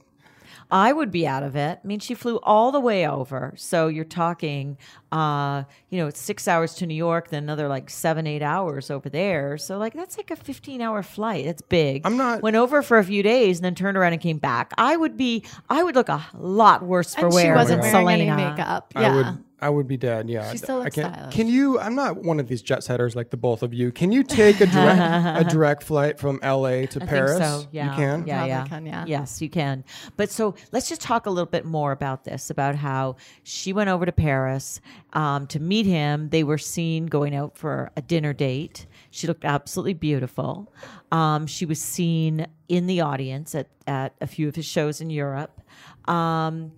I 0.70 0.92
would 0.92 1.12
be 1.12 1.26
out 1.26 1.44
of 1.44 1.56
it. 1.56 1.80
I 1.84 1.88
mean, 1.88 2.00
she 2.00 2.14
flew 2.14 2.38
all 2.44 2.72
the 2.72 2.80
way 2.80 3.08
over. 3.08 3.54
So 3.56 3.88
you're 3.88 4.04
talking, 4.04 4.78
uh, 5.12 5.64
you 5.90 5.98
know, 5.98 6.08
it's 6.08 6.20
six 6.20 6.48
hours 6.48 6.76
to 6.76 6.86
New 6.86 6.94
York, 6.96 7.30
then 7.30 7.44
another 7.44 7.68
like 7.70 7.90
seven, 7.90 8.28
eight 8.28 8.42
hours 8.42 8.92
over 8.92 9.10
there. 9.10 9.58
So 9.58 9.78
like 9.78 9.94
that's 9.94 10.18
like 10.18 10.30
a 10.32 10.36
15 10.36 10.82
hour 10.82 11.02
flight. 11.04 11.46
That's 11.46 11.62
big. 11.62 12.02
I'm 12.06 12.18
not- 12.18 12.42
went 12.42 12.56
over 12.58 12.82
for 12.82 12.98
a 12.98 13.04
few 13.04 13.24
days 13.24 13.60
and 13.60 13.66
then 13.66 13.76
turned 13.76 13.98
around 13.98 14.14
and 14.14 14.22
came 14.22 14.40
back. 14.40 14.74
I 14.78 14.98
would 14.98 15.16
be, 15.16 15.46
I 15.70 15.84
would 15.84 15.96
look 15.96 16.10
a 16.10 16.26
lot 16.38 16.84
worse 16.84 17.16
for 17.16 17.28
and 17.28 17.34
she 17.34 17.50
wasn't 17.52 17.82
than 17.84 17.92
wearing 18.04 18.20
Selena. 18.28 18.34
any 18.34 18.50
makeup. 18.52 18.92
I 18.96 19.02
Yeah. 19.04 19.16
would 19.16 19.44
I 19.60 19.70
would 19.70 19.88
be 19.88 19.98
dead. 19.98 20.30
Yeah, 20.30 20.52
She 20.52 20.58
still 20.60 20.82
I 20.82 20.90
can't. 20.92 21.14
stylish. 21.16 21.34
Can 21.34 21.48
you? 21.48 21.80
I'm 21.80 21.96
not 21.96 22.18
one 22.18 22.40
of 22.40 22.48
these 22.48 22.62
jet 22.62 22.84
setters 22.84 23.16
like 23.16 23.32
the 23.32 23.38
both 23.38 23.64
of 23.64 23.74
you. 23.74 23.92
Can 23.92 24.12
you 24.12 24.22
take 24.24 24.62
a 24.62 24.68
direct 24.68 25.48
a 25.48 25.50
direct 25.50 25.82
flight 25.84 26.20
from 26.20 26.40
L.A. 26.44 26.86
to 26.88 27.02
I 27.02 27.06
Paris? 27.08 27.32
think 27.40 27.44
so. 27.64 27.68
Yeah. 27.72 27.90
you 27.90 27.96
can. 27.96 28.28
Yeah, 28.28 28.36
Probably 28.36 28.50
yeah. 28.50 28.66
can, 28.68 28.86
yeah. 28.86 29.06
Yes, 29.08 29.42
you 29.42 29.50
can. 29.50 29.84
But 30.16 30.30
so 30.30 30.54
let's 30.72 30.88
just 30.88 31.02
talk 31.02 31.26
a 31.26 31.32
little 31.32 31.50
bit 31.50 31.66
more 31.66 31.92
about 31.92 32.24
this 32.24 32.50
about 32.52 32.76
how 32.76 33.16
she 33.44 33.74
went 33.74 33.90
over 33.90 34.06
to 34.06 34.12
Paris 34.12 34.80
um, 35.14 35.48
to 35.48 35.60
meet 35.60 35.88
him. 35.88 36.30
They 36.30 36.44
were 36.44 36.60
seen 36.60 37.08
going 37.08 37.34
out 37.36 37.58
for 37.58 37.92
a 37.98 38.02
dinner 38.04 38.34
date. 38.34 38.86
She 39.10 39.26
looked 39.26 39.44
absolutely 39.44 39.96
beautiful. 39.96 40.72
Um, 41.12 41.48
she 41.48 41.66
was 41.66 41.82
seen 41.82 42.46
in 42.68 42.86
the 42.86 43.02
audience 43.02 43.56
at, 43.56 43.70
at 43.88 44.14
a 44.22 44.28
few 44.28 44.48
of 44.48 44.56
his 44.56 44.66
shows 44.66 45.02
in 45.02 45.10
Europe. 45.10 45.62
Um, 46.08 46.74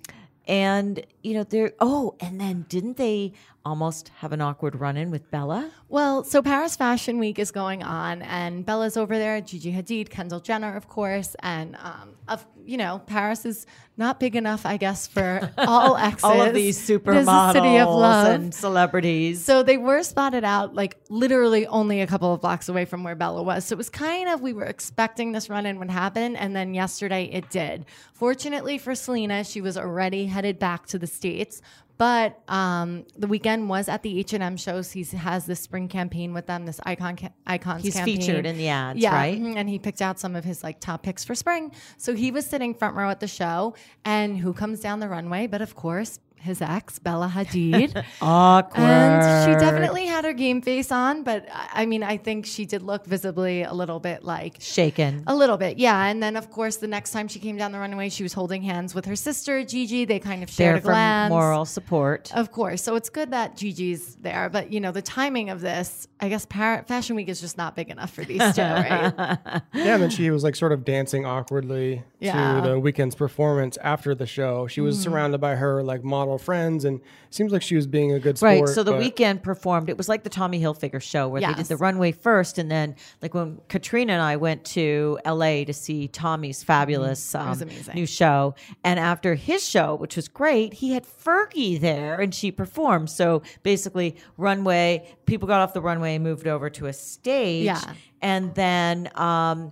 and, 0.50 1.06
you 1.24 1.36
know, 1.36 1.44
they're, 1.44 1.74
oh, 1.80 2.16
and 2.20 2.42
then 2.42 2.66
didn't 2.70 2.98
they 2.98 3.34
almost 3.66 4.10
have 4.18 4.32
an 4.32 4.42
awkward 4.42 4.80
run 4.80 4.98
in 4.98 5.12
with 5.12 5.30
Bella? 5.32 5.72
Well, 5.88 6.24
so 6.24 6.42
Paris 6.42 6.76
Fashion 6.76 7.20
Week 7.20 7.40
is 7.40 7.52
going 7.52 7.84
on, 7.84 8.22
and 8.22 8.66
Bella's 8.66 8.98
over 8.98 9.18
there. 9.18 9.42
Gigi 9.42 9.72
Hadid, 9.72 10.10
Kendall 10.10 10.40
Jenner, 10.40 10.76
of 10.76 10.88
course, 10.88 11.36
and 11.40 11.76
um, 11.78 12.16
of 12.28 12.46
you 12.66 12.78
know, 12.78 13.02
Paris 13.08 13.46
is 13.46 13.66
not 13.98 14.20
big 14.20 14.36
enough, 14.36 14.66
I 14.66 14.78
guess, 14.78 15.08
for 15.08 15.52
all 15.58 15.98
exes. 15.98 16.24
All 16.24 16.42
of 16.42 16.54
these 16.54 16.80
supermodels 16.80 17.54
city 17.54 17.78
of 17.78 17.90
love. 17.90 18.28
and 18.28 18.54
celebrities. 18.54 19.44
So 19.44 19.64
they 19.64 19.78
were 19.78 20.04
spotted 20.04 20.44
out 20.44 20.76
like 20.76 20.98
literally 21.10 21.66
only 21.66 22.02
a 22.02 22.08
couple 22.08 22.34
of 22.34 22.42
blocks 22.42 22.70
away 22.70 22.86
from 22.86 23.04
where 23.04 23.16
Bella 23.16 23.42
was. 23.42 23.66
So 23.66 23.74
it 23.74 23.78
was 23.78 23.90
kind 23.90 24.30
of 24.30 24.42
we 24.42 24.54
were 24.54 24.66
expecting 24.66 25.32
this 25.32 25.50
run 25.50 25.66
in 25.66 25.80
would 25.80 25.90
happen, 25.90 26.36
and 26.36 26.56
then 26.56 26.74
yesterday 26.74 27.26
it 27.26 27.50
did. 27.50 27.86
Fortunately 28.14 28.78
for 28.78 28.94
Selena, 28.96 29.44
she 29.44 29.62
was 29.62 29.78
already 29.78 30.28
headed 30.28 30.60
back 30.60 30.86
to 30.88 31.00
the 31.00 31.08
states. 31.08 31.62
But 32.00 32.42
um, 32.48 33.06
the 33.18 33.28
Weeknd 33.28 33.68
was 33.68 33.90
at 33.90 34.04
the 34.04 34.20
H 34.20 34.32
and 34.32 34.42
M 34.42 34.56
shows. 34.56 34.90
He 34.92 35.04
has 35.04 35.46
this 35.46 35.60
spring 35.60 35.90
campaign 35.90 36.34
with 36.34 36.48
them, 36.48 36.66
this 36.66 36.80
icon 36.84 37.18
ca- 37.18 37.30
icons. 37.46 37.84
He's 37.84 37.94
campaign. 37.94 38.22
featured 38.22 38.46
in 38.46 38.58
the 38.58 38.70
ads, 38.70 38.98
yeah, 39.00 39.14
right? 39.14 39.38
mhm, 39.40 39.58
And 39.58 39.68
he 39.70 39.78
picked 39.80 40.02
out 40.02 40.18
some 40.18 40.34
of 40.34 40.46
his 40.46 40.64
like 40.64 40.80
top 40.80 41.04
picks 41.04 41.26
for 41.26 41.36
spring. 41.36 41.74
So 41.98 42.16
he 42.16 42.32
was 42.32 42.46
sitting 42.46 42.74
front 42.74 42.96
row 42.96 43.10
at 43.10 43.20
the 43.20 43.28
show, 43.28 43.76
and 44.06 44.38
who 44.38 44.54
comes 44.54 44.80
down 44.80 45.02
the 45.02 45.10
runway? 45.10 45.46
But 45.48 45.62
of 45.62 45.76
course, 45.76 46.20
his 46.42 46.62
ex, 46.62 47.00
Bella 47.00 47.32
Hadid. 47.34 48.04
Awkward. 48.22 48.80
And 48.84 49.54
she 49.54 49.60
definitely 49.60 50.06
had 50.06 50.24
her 50.26 50.34
game 50.34 50.62
face 50.62 50.92
on, 50.92 51.24
but 51.24 51.48
I 51.52 51.80
I 51.80 51.86
mean, 51.86 52.04
I 52.04 52.18
think 52.18 52.46
she 52.46 52.66
did 52.66 52.82
look 52.82 53.06
visibly 53.06 53.64
a 53.64 53.72
little 53.72 54.02
bit 54.02 54.22
like 54.22 54.58
shaken. 54.60 55.24
a 55.28 55.34
little 55.34 55.56
bit, 55.56 55.78
yeah. 55.78 56.08
And 56.08 56.22
then, 56.22 56.36
of 56.36 56.50
course, 56.52 56.76
the 56.76 56.88
next 56.88 57.12
time 57.12 57.30
she 57.30 57.40
came 57.40 57.56
down 57.56 57.72
the 57.72 57.80
runway, 57.80 58.10
she 58.10 58.22
was 58.22 58.34
holding 58.34 58.62
hands 58.64 58.94
with 58.94 59.06
her 59.06 59.16
sister 59.16 59.64
Gigi. 59.64 60.04
They 60.04 60.20
kind 60.20 60.44
of 60.44 60.50
shared 60.50 60.74
There 60.74 60.78
a 60.80 60.82
for 60.82 60.88
glance. 60.90 61.30
moral 61.32 61.64
support. 61.64 62.36
Of 62.36 62.52
course. 62.52 62.84
So 62.84 62.96
it's 62.96 63.10
good 63.10 63.32
that 63.32 63.56
Gigi's 63.56 64.16
there. 64.16 64.50
But, 64.50 64.74
you 64.74 64.82
know, 64.82 64.92
the 64.92 65.02
timing 65.02 65.50
of 65.50 65.62
this, 65.62 66.06
I 66.20 66.28
guess 66.28 66.46
Par- 66.46 66.84
Fashion 66.86 67.16
Week 67.16 67.30
is 67.30 67.40
just 67.40 67.58
not 67.58 67.78
big 67.78 67.90
enough 67.90 68.12
for 68.12 68.26
these 68.26 68.42
two, 68.54 68.62
right? 68.62 69.38
Yeah, 69.74 69.94
and 69.94 70.04
then 70.04 70.10
she 70.10 70.30
was 70.32 70.44
like 70.44 70.56
sort 70.56 70.74
of 70.74 70.84
dancing 70.84 71.26
awkwardly 71.26 72.04
Yeah. 72.20 72.62
To 72.62 72.68
the 72.68 72.76
Weeknd's 72.76 73.16
performance 73.16 73.78
after 73.82 74.14
the 74.14 74.26
show. 74.26 74.68
She 74.68 74.82
was 74.82 74.98
mm. 74.98 75.04
surrounded 75.04 75.40
by 75.40 75.56
her 75.56 75.82
like 75.82 76.04
model 76.04 76.29
friends, 76.38 76.86
and 76.86 77.02
seems 77.32 77.52
like 77.52 77.62
she 77.62 77.76
was 77.76 77.88
being 77.88 78.12
a 78.12 78.20
good 78.20 78.38
sport. 78.38 78.60
Right. 78.62 78.68
So 78.70 78.84
the 78.84 78.92
but- 78.92 79.02
Weeknd 79.02 79.42
performed. 79.42 79.90
It 79.90 79.98
was 79.98 80.08
like 80.10 80.24
the 80.24 80.30
Tommy 80.30 80.60
Hilfiger 80.62 81.02
show 81.02 81.28
where 81.28 81.42
they 81.42 81.54
did 81.54 81.66
the 81.68 81.78
runway 81.78 82.12
first, 82.12 82.58
and 82.58 82.70
then 82.70 82.96
like 83.22 83.34
when 83.34 83.60
Katrina 83.70 84.14
and 84.14 84.22
I 84.22 84.36
went 84.36 84.66
to 84.66 85.18
L.A. 85.26 85.66
to 85.66 85.74
see 85.74 86.08
Tommy's 86.08 86.62
fabulous 86.64 87.34
Mm-hmm. 87.34 87.90
um, 87.90 87.96
new 87.96 88.06
show, 88.06 88.56
and 88.84 89.00
after 89.00 89.36
his 89.36 89.68
show, 89.68 89.96
which 89.96 90.16
was 90.16 90.28
great, 90.28 90.74
he 90.76 90.92
had 90.94 91.06
Fergie 91.06 91.80
there 91.80 92.20
and 92.20 92.34
she 92.36 92.52
performed. 92.52 93.10
So 93.10 93.42
basically, 93.64 94.16
runway 94.38 95.08
people 95.26 95.48
got 95.48 95.62
off 95.62 95.74
the 95.74 95.82
runway 95.82 96.16
and 96.16 96.24
moved 96.24 96.48
over 96.48 96.70
to 96.72 96.88
a 96.88 96.94
stage, 96.94 97.66
Yeah. 97.66 97.82
and 98.22 98.54
then. 98.56 99.10
Um, 99.16 99.72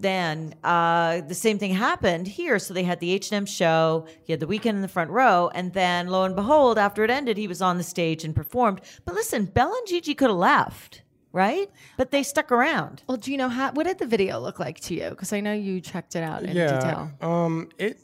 then 0.00 0.54
uh, 0.64 1.20
the 1.20 1.34
same 1.34 1.58
thing 1.58 1.72
happened 1.74 2.26
here. 2.26 2.58
So 2.58 2.72
they 2.72 2.82
had 2.82 3.00
the 3.00 3.12
H 3.12 3.30
and 3.30 3.36
M 3.36 3.46
show. 3.46 4.06
He 4.24 4.32
had 4.32 4.40
the 4.40 4.46
Weeknd 4.46 4.66
in 4.66 4.80
the 4.82 4.88
front 4.88 5.10
row, 5.10 5.50
and 5.54 5.72
then 5.72 6.06
lo 6.08 6.24
and 6.24 6.34
behold, 6.34 6.78
after 6.78 7.04
it 7.04 7.10
ended, 7.10 7.36
he 7.36 7.46
was 7.46 7.60
on 7.60 7.76
the 7.78 7.84
stage 7.84 8.24
and 8.24 8.34
performed. 8.34 8.80
But 9.04 9.14
listen, 9.14 9.44
Bella 9.44 9.76
and 9.76 9.86
Gigi 9.86 10.14
could 10.14 10.30
have 10.30 10.38
left, 10.38 11.02
right? 11.32 11.70
But 11.96 12.10
they 12.10 12.22
stuck 12.22 12.50
around. 12.50 13.02
well, 13.06 13.16
do 13.18 13.30
you 13.30 13.36
know 13.36 13.48
how, 13.48 13.72
what 13.72 13.86
did 13.86 13.98
the 13.98 14.06
video 14.06 14.40
look 14.40 14.58
like 14.58 14.80
to 14.80 14.94
you? 14.94 15.10
Because 15.10 15.32
I 15.32 15.40
know 15.40 15.52
you 15.52 15.80
checked 15.80 16.16
it 16.16 16.22
out 16.22 16.42
in 16.42 16.54
detail. 16.80 17.10
Um, 17.20 17.68
it. 17.78 17.98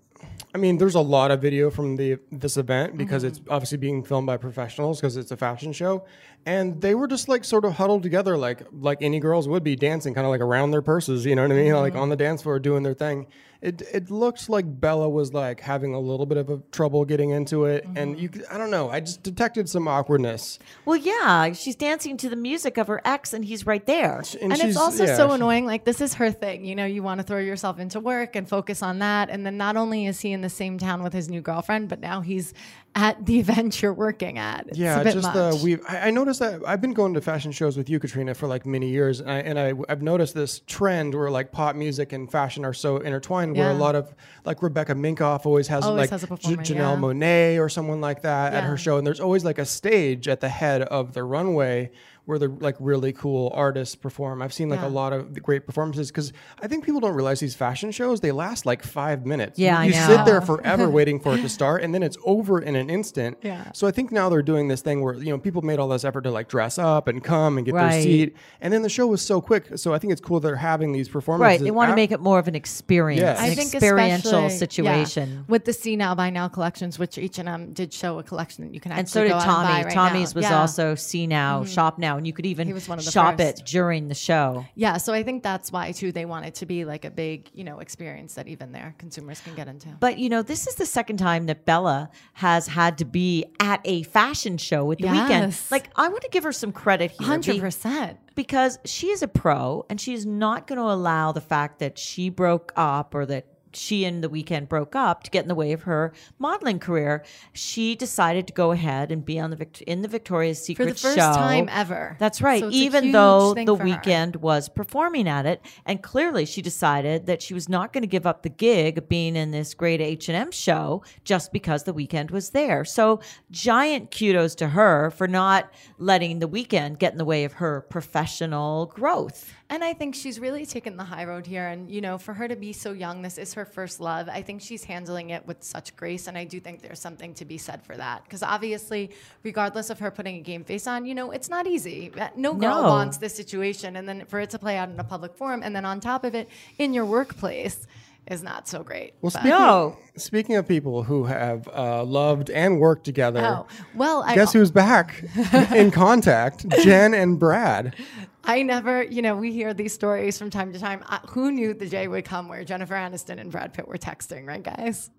I 0.59 0.61
mean, 0.61 0.77
there's 0.77 0.97
a 0.97 1.01
lot 1.01 1.31
of 1.31 1.41
video 1.41 1.71
from 1.71 1.95
the 1.95 2.19
this 2.33 2.57
event 2.57 2.97
because 2.97 3.23
mm-hmm. 3.23 3.29
it's 3.29 3.41
obviously 3.49 3.79
being 3.79 4.03
filmed 4.03 4.27
by 4.27 4.37
professionals 4.37 5.01
because 5.01 5.17
it's 5.17 5.31
a 5.31 5.37
fashion 5.37 5.73
show, 5.73 6.05
and 6.47 6.81
they 6.81 6.97
were 6.97 7.07
just 7.07 7.29
like 7.29 7.45
sort 7.45 7.65
of 7.65 7.75
huddled 7.75 8.03
together 8.03 8.37
like 8.37 8.63
like 8.73 8.99
any 9.01 9.21
girls 9.21 9.47
would 9.47 9.63
be 9.63 9.77
dancing, 9.77 10.15
kind 10.15 10.27
of 10.27 10.33
like 10.33 10.41
around 10.41 10.73
their 10.73 10.83
purses, 10.83 11.25
you 11.25 11.37
know 11.37 11.43
what 11.43 11.53
I 11.53 11.55
mean? 11.55 11.73
Like 11.75 11.93
mm-hmm. 11.93 12.03
on 12.03 12.09
the 12.09 12.17
dance 12.17 12.43
floor 12.43 12.59
doing 12.59 12.83
their 12.83 12.95
thing. 12.95 13.29
It 13.61 13.83
it 13.93 14.11
looks 14.11 14.49
like 14.49 14.81
Bella 14.81 15.09
was 15.09 15.35
like 15.35 15.61
having 15.61 15.93
a 15.93 15.99
little 15.99 16.27
bit 16.27 16.39
of 16.39 16.49
a 16.49 16.63
trouble 16.71 17.05
getting 17.05 17.31
into 17.31 17.65
it, 17.65 17.85
and 17.97 18.17
mm-hmm. 18.17 18.39
you 18.39 18.45
I 18.51 18.57
don't 18.57 18.71
know. 18.71 18.89
I 18.89 19.01
just 19.01 19.25
detected 19.25 19.69
some 19.69 19.89
awkwardness. 19.89 20.61
Well, 20.85 20.97
yeah, 20.97 21.53
she's 21.53 21.75
dancing 21.75 22.17
to 22.19 22.29
the 22.29 22.37
music 22.37 22.77
of 22.77 22.87
her 22.87 23.01
ex, 23.05 23.33
and 23.33 23.45
he's 23.45 23.67
right 23.67 23.85
there. 23.85 24.19
And, 24.41 24.57
she's- 24.57 24.61
it's 24.61 24.77
also 24.77 25.07
yeah, 25.07 25.17
so 25.17 25.29
she- 25.29 25.35
annoying. 25.35 25.67
Like 25.67 25.85
this 25.85 26.01
is 26.01 26.15
her 26.15 26.31
thing. 26.31 26.65
You 26.65 26.77
know, 26.77 26.87
you 26.87 27.03
want 27.03 27.19
to 27.19 27.27
throw 27.27 27.39
yourself 27.41 27.81
into 27.81 27.99
work 27.99 28.37
and 28.37 28.49
focus 28.49 28.83
on 28.83 29.01
that. 29.01 29.29
And 29.29 29.45
then 29.45 29.57
not 29.57 29.77
only 29.77 30.07
is 30.07 30.21
he 30.21 30.31
in 30.31 30.41
the 30.41 30.49
same 30.49 30.79
town 30.79 31.03
with 31.03 31.13
his 31.13 31.29
new 31.29 31.41
girlfriend, 31.41 31.89
but 31.89 31.99
now 31.99 32.21
he's 32.21 32.55
at 32.95 33.27
the 33.27 33.39
event 33.41 33.83
you're 33.83 33.93
working 33.93 34.39
at. 34.39 34.67
It's 34.69 34.79
Yeah, 34.79 35.03
just 35.05 35.29
uh, 35.29 35.51
the 35.51 35.61
we. 35.63 35.83
I, 35.89 36.09
I 36.09 36.11
noticed 36.11 36.41
that 36.41 36.61
I've 36.67 36.81
been 36.81 36.95
going 36.95 37.15
to 37.15 37.21
fashion 37.21 37.53
shows 37.53 37.77
with 37.77 37.89
you, 37.89 37.99
Katrina, 37.99 38.35
for 38.35 38.47
like 38.47 38.67
many 38.67 38.89
years, 38.89 39.21
and, 39.21 39.31
I, 39.31 39.39
and 39.39 39.59
I, 39.59 39.73
I've 39.89 40.03
noticed 40.03 40.35
this 40.35 40.61
trend 40.67 41.15
where 41.15 41.31
like 41.31 41.53
pop 41.53 41.77
music 41.77 42.13
and 42.13 42.31
fashion 42.31 42.65
are 42.65 42.75
so 42.75 42.99
intertwined. 42.99 43.48
Where 43.55 43.71
a 43.71 43.75
lot 43.75 43.95
of 43.95 44.15
like 44.45 44.63
Rebecca 44.63 44.95
Minkoff 44.95 45.47
always 45.47 45.69
has 45.69 45.85
Always 45.85 46.03
like 46.03 46.11
has 46.11 46.23
a 46.23 46.27
J- 46.27 46.35
performer, 46.37 46.63
Janelle 46.63 46.77
yeah. 46.77 47.57
Monáe 47.57 47.61
or 47.61 47.69
someone 47.69 48.01
like 48.01 48.23
that 48.23 48.55
at 48.55 48.65
her 48.65 48.77
show, 48.77 48.99
and 48.99 49.07
there's 49.07 49.21
always 49.21 49.45
like 49.45 49.59
a 49.59 49.65
stage 49.65 50.29
at 50.29 50.41
the 50.41 50.49
head 50.49 50.83
of 50.83 51.15
the 51.15 51.23
runway 51.23 51.91
where 52.29 52.39
the 52.39 52.49
like 52.61 52.77
really 52.79 53.11
cool 53.11 53.51
artists 53.55 53.95
perform. 53.95 54.43
I've 54.43 54.53
seen 54.53 54.69
like 54.69 54.81
Yeah. 54.83 54.89
a 54.89 54.91
lot 54.91 55.15
of 55.15 55.43
great 55.43 55.65
performances 55.65 56.09
because 56.11 56.31
I 56.63 56.67
think 56.69 56.85
people 56.85 57.01
don't 57.01 57.15
realize 57.15 57.41
these 57.41 57.55
fashion 57.55 57.91
shows 57.91 58.21
they 58.21 58.33
last 58.33 58.67
like 58.67 58.83
five 58.83 59.25
minutes. 59.25 59.59
Yeah, 59.59 59.79
I 59.79 59.85
you 59.87 59.93
know. 59.93 60.07
sit 60.07 60.27
there 60.27 60.43
forever 60.43 60.91
waiting 60.99 61.21
for 61.21 61.35
it 61.35 61.41
to 61.41 61.49
start, 61.49 61.83
and 61.83 61.95
then 61.95 62.03
it's 62.03 62.19
over 62.27 62.61
in 62.61 62.77
an 62.77 62.91
instant. 62.91 63.39
Yeah. 63.43 63.73
So 63.73 63.87
I 63.87 63.93
think 63.93 64.13
now 64.13 64.29
they're 64.29 64.43
doing 64.43 64.69
this 64.69 64.83
thing 64.83 65.01
where 65.01 65.15
you 65.15 65.31
know 65.31 65.39
people 65.39 65.63
made 65.63 65.79
all 65.79 65.89
this 65.89 66.05
effort 66.05 66.21
to 66.25 66.31
like 66.31 66.49
dress 66.49 66.77
up 66.79 67.09
and 67.09 67.25
come 67.25 67.57
and 67.57 67.65
get 67.65 67.75
Right. 67.75 67.93
their 67.93 68.03
seat, 68.03 68.37
and 68.61 68.75
then 68.75 68.83
the 68.83 68.91
show 68.91 69.07
was 69.07 69.23
so 69.23 69.41
quick. 69.41 69.79
So 69.79 69.95
I 69.95 69.99
think 69.99 70.13
it's 70.13 70.21
cool 70.21 70.39
they're 70.39 70.57
having 70.57 70.93
these 70.93 71.09
performances. 71.09 71.61
Right. 71.61 71.65
They 71.65 71.71
want 71.71 71.89
to 71.91 71.97
make 71.97 72.13
it 72.13 72.21
more 72.21 72.39
of 72.39 72.47
an 72.47 72.55
experience, 72.55 73.23
Yes. 73.23 73.39
an 73.39 73.45
I 73.47 73.55
think 73.55 73.73
experiential 73.73 74.45
especially- 74.47 74.53
yeah, 74.53 74.59
situation. 74.59 75.45
with 75.49 75.65
the 75.65 75.73
See 75.73 75.97
Now 75.97 76.15
Buy 76.15 76.29
Now 76.29 76.49
collections, 76.49 76.99
which 76.99 77.17
H 77.17 77.39
and 77.39 77.49
M 77.49 77.73
did 77.73 77.91
show 77.95 78.19
a 78.19 78.23
collection 78.23 78.65
that 78.67 78.75
you 78.75 78.81
can 78.81 78.93
actually 78.93 79.01
And 79.01 79.09
so 79.09 79.23
did 79.23 79.31
go 79.33 79.41
Tommy. 79.41 79.69
buy 79.69 79.83
right 79.85 79.95
Tommy's 79.95 80.35
now. 80.35 80.39
was 80.39 80.43
Yeah. 80.45 80.51
Mm-hmm. 80.51 80.61
also 80.61 80.95
see 80.95 81.27
now, 81.27 81.65
shop 81.65 81.99
now, 81.99 82.18
and 82.19 82.27
you 82.27 82.35
could 82.35 82.45
even 82.45 82.67
He 82.67 82.75
was 82.75 82.87
one 82.89 82.99
of 82.99 83.05
the 83.07 83.11
shop 83.11 83.39
first. 83.39 83.61
it 83.61 83.67
during 83.67 84.09
the 84.09 84.15
show. 84.15 84.67
Yeah, 84.75 84.99
so 84.99 85.15
I 85.15 85.23
think 85.23 85.43
that's 85.43 85.73
why 85.73 85.93
too 85.93 86.13
they 86.13 86.27
want 86.27 86.45
it 86.45 86.55
to 86.57 86.67
be 86.67 86.85
like 86.85 87.07
a 87.07 87.11
big, 87.11 87.49
you 87.55 87.65
know, 87.65 87.79
experience 87.79 88.35
that 88.35 88.47
even 88.49 88.73
their 88.73 88.95
consumers 88.99 89.41
can 89.41 89.55
get 89.55 89.67
into. 89.69 89.89
But 90.01 90.19
you 90.19 90.29
know, 90.29 90.43
this 90.43 90.67
is 90.67 90.75
the 90.75 90.85
second 90.87 91.17
time 91.17 91.47
that 91.47 91.65
Bella 91.65 92.11
has 92.35 92.67
had 92.67 92.99
to 92.99 93.05
be 93.07 93.47
at 93.61 93.81
a 93.87 94.03
fashion 94.03 94.59
show 94.59 94.85
with 94.85 94.99
the 94.99 95.07
Weeknd. 95.09 95.71
Like, 95.71 95.89
I 95.97 96.09
want 96.09 96.23
to 96.23 96.29
give 96.29 96.45
her 96.45 96.53
some 96.53 96.73
credit 96.73 97.13
here. 97.13 97.27
Hundred 97.27 97.55
be- 97.55 97.61
percent. 97.61 98.19
because 98.35 98.79
she 98.85 99.09
is 99.09 99.23
a 99.23 99.29
pro 99.29 99.87
and 99.89 100.01
she's 100.01 100.27
not 100.27 100.67
going 100.67 100.79
to 100.79 100.85
allow 100.85 101.33
the 101.33 101.41
fact 101.41 101.79
that 101.79 101.99
she 101.99 102.29
broke 102.29 102.73
up 102.77 103.15
or 103.15 103.25
that 103.27 103.47
she 103.79 104.05
and 104.05 104.23
the 104.23 104.29
Weeknd 104.29 104.69
broke 104.69 104.95
up 104.97 105.23
to 105.25 105.31
get 105.31 105.43
in 105.45 105.49
the 105.49 105.55
way 105.55 105.73
of 105.73 105.83
her 105.83 106.13
modeling 106.39 106.79
career. 106.79 107.25
She 107.53 107.95
decided 107.95 108.47
to 108.49 108.53
go 108.53 108.73
ahead 108.73 109.11
and 109.13 109.25
be 109.25 109.39
on 109.39 109.51
the 109.51 109.57
Vict- 109.57 109.83
in 109.83 110.03
the 110.03 110.09
Victoria's 110.09 110.63
Secret 110.63 110.87
For 110.89 110.93
the 110.95 110.99
first 110.99 111.17
show. 111.17 111.33
time 111.33 111.69
ever. 111.71 112.17
That's 112.19 112.43
right. 112.43 112.61
So 112.61 112.71
Even 112.71 113.13
though 113.13 113.55
the 113.55 113.65
for 113.65 113.83
her. 113.83 113.85
Weeknd 113.89 114.37
was 114.37 114.69
performing 114.69 115.29
at 115.29 115.47
it, 115.47 115.61
and 115.87 116.03
clearly 116.03 116.45
she 116.45 116.61
decided 116.63 117.27
that 117.27 117.41
she 117.43 117.55
was 117.55 117.69
not 117.69 117.93
going 117.93 118.03
to 118.03 118.09
give 118.09 118.27
up 118.27 118.43
the 118.43 118.49
gig 118.49 118.99
of 118.99 119.09
being 119.09 119.37
in 119.37 119.51
this 119.53 119.75
great 119.75 120.01
H 120.01 120.29
and 120.29 120.37
M 120.37 120.51
show 120.51 121.03
just 121.25 121.53
because 121.53 121.85
the 121.85 121.95
Weeknd 121.95 122.31
was 122.31 122.51
there. 122.51 122.85
So 122.85 123.21
giant 123.51 124.11
kudos 124.17 124.55
to 124.57 124.69
her 124.69 125.11
for 125.11 125.29
not 125.29 125.71
letting 125.99 126.39
the 126.39 126.49
Weeknd 126.49 126.99
get 126.99 127.13
in 127.13 127.19
the 127.19 127.25
way 127.25 127.45
of 127.45 127.55
her 127.55 127.83
professional 127.83 128.87
growth. 128.87 129.53
And 129.71 129.85
I 129.85 129.93
think 129.93 130.15
she's 130.15 130.41
really 130.41 130.65
taken 130.65 130.97
the 130.97 131.05
high 131.05 131.27
road 131.27 131.47
here. 131.47 131.67
And, 131.67 131.91
you 131.91 132.01
know, 132.01 132.17
for 132.17 132.33
her 132.33 132.49
to 132.49 132.57
be 132.57 132.73
so 132.73 132.93
young, 132.93 133.21
this 133.21 133.37
is 133.37 133.53
her 133.53 133.67
first 133.67 134.01
love. 134.01 134.27
I 134.31 134.41
think 134.41 134.63
she's 134.63 134.83
handling 134.85 135.29
it 135.29 135.47
with 135.47 135.63
such 135.63 135.95
grace. 135.95 136.27
And 136.27 136.39
I 136.39 136.45
do 136.45 136.59
think 136.59 136.81
there's 136.81 137.01
something 137.01 137.35
to 137.35 137.45
be 137.45 137.59
said 137.59 137.83
for 137.83 137.95
that. 137.97 138.25
Because 138.25 138.43
obviously, 138.43 139.11
regardless 139.43 139.91
of 139.91 139.99
her 139.99 140.11
putting 140.11 140.37
a 140.37 140.41
game 140.41 140.65
face 140.65 140.87
on, 140.87 141.05
you 141.05 141.15
know, 141.15 141.33
it's 141.33 141.51
not 141.51 141.67
easy. 141.67 142.11
Uh, 142.19 142.29
No 142.35 142.55
girl 142.55 142.83
No. 142.83 142.89
wants 142.89 143.19
this 143.19 143.35
situation. 143.35 143.97
And 143.97 144.09
then 144.09 144.25
for 144.27 144.41
it 144.41 144.49
to 144.51 144.59
play 144.59 144.79
out 144.79 144.89
in 144.89 144.99
a 144.99 145.05
public 145.05 145.35
forum 145.35 145.61
and 145.63 145.77
then 145.77 145.85
on 145.85 146.01
top 146.01 146.25
of 146.25 146.35
it, 146.35 146.49
in 146.79 146.95
your 146.95 147.05
workplace 147.05 147.87
is 148.27 148.43
not 148.43 148.69
so 148.69 148.83
great. 148.83 149.15
Well, 149.23 149.31
speaking, 149.31 149.51
No. 149.51 149.97
speaking 150.17 150.57
of 150.57 150.67
people 150.69 151.03
who 151.03 151.25
have 151.25 151.67
uh, 151.69 152.05
loved 152.05 152.49
and 152.51 152.79
worked 152.81 153.05
together, 153.05 153.41
Oh, 153.45 153.67
well, 153.95 154.23
I, 154.23 154.35
guess 154.35 154.53
who's 154.53 154.71
back 154.71 155.25
in 155.75 155.91
contact? 155.91 156.67
Jen 156.83 157.13
and 157.13 157.39
Brad. 157.39 157.95
I 158.45 158.63
never, 158.63 159.03
you 159.03 159.23
know, 159.23 159.37
we 159.37 159.53
hear 159.53 159.75
these 159.75 159.93
stories 159.93 160.39
from 160.39 160.51
time 160.51 160.73
to 160.73 160.79
time. 160.79 161.03
I, 161.07 161.19
who 161.29 161.51
knew 161.53 161.75
the 161.75 161.89
day 161.89 162.09
would 162.09 162.25
come 162.25 162.49
where 162.49 162.65
Jennifer 162.65 162.95
Aniston 162.95 163.41
and 163.41 163.51
Brad 163.51 163.75
Pitt 163.75 163.87
were 163.87 163.99
texting, 163.99 164.47
right, 164.47 164.63
guys? 164.63 165.11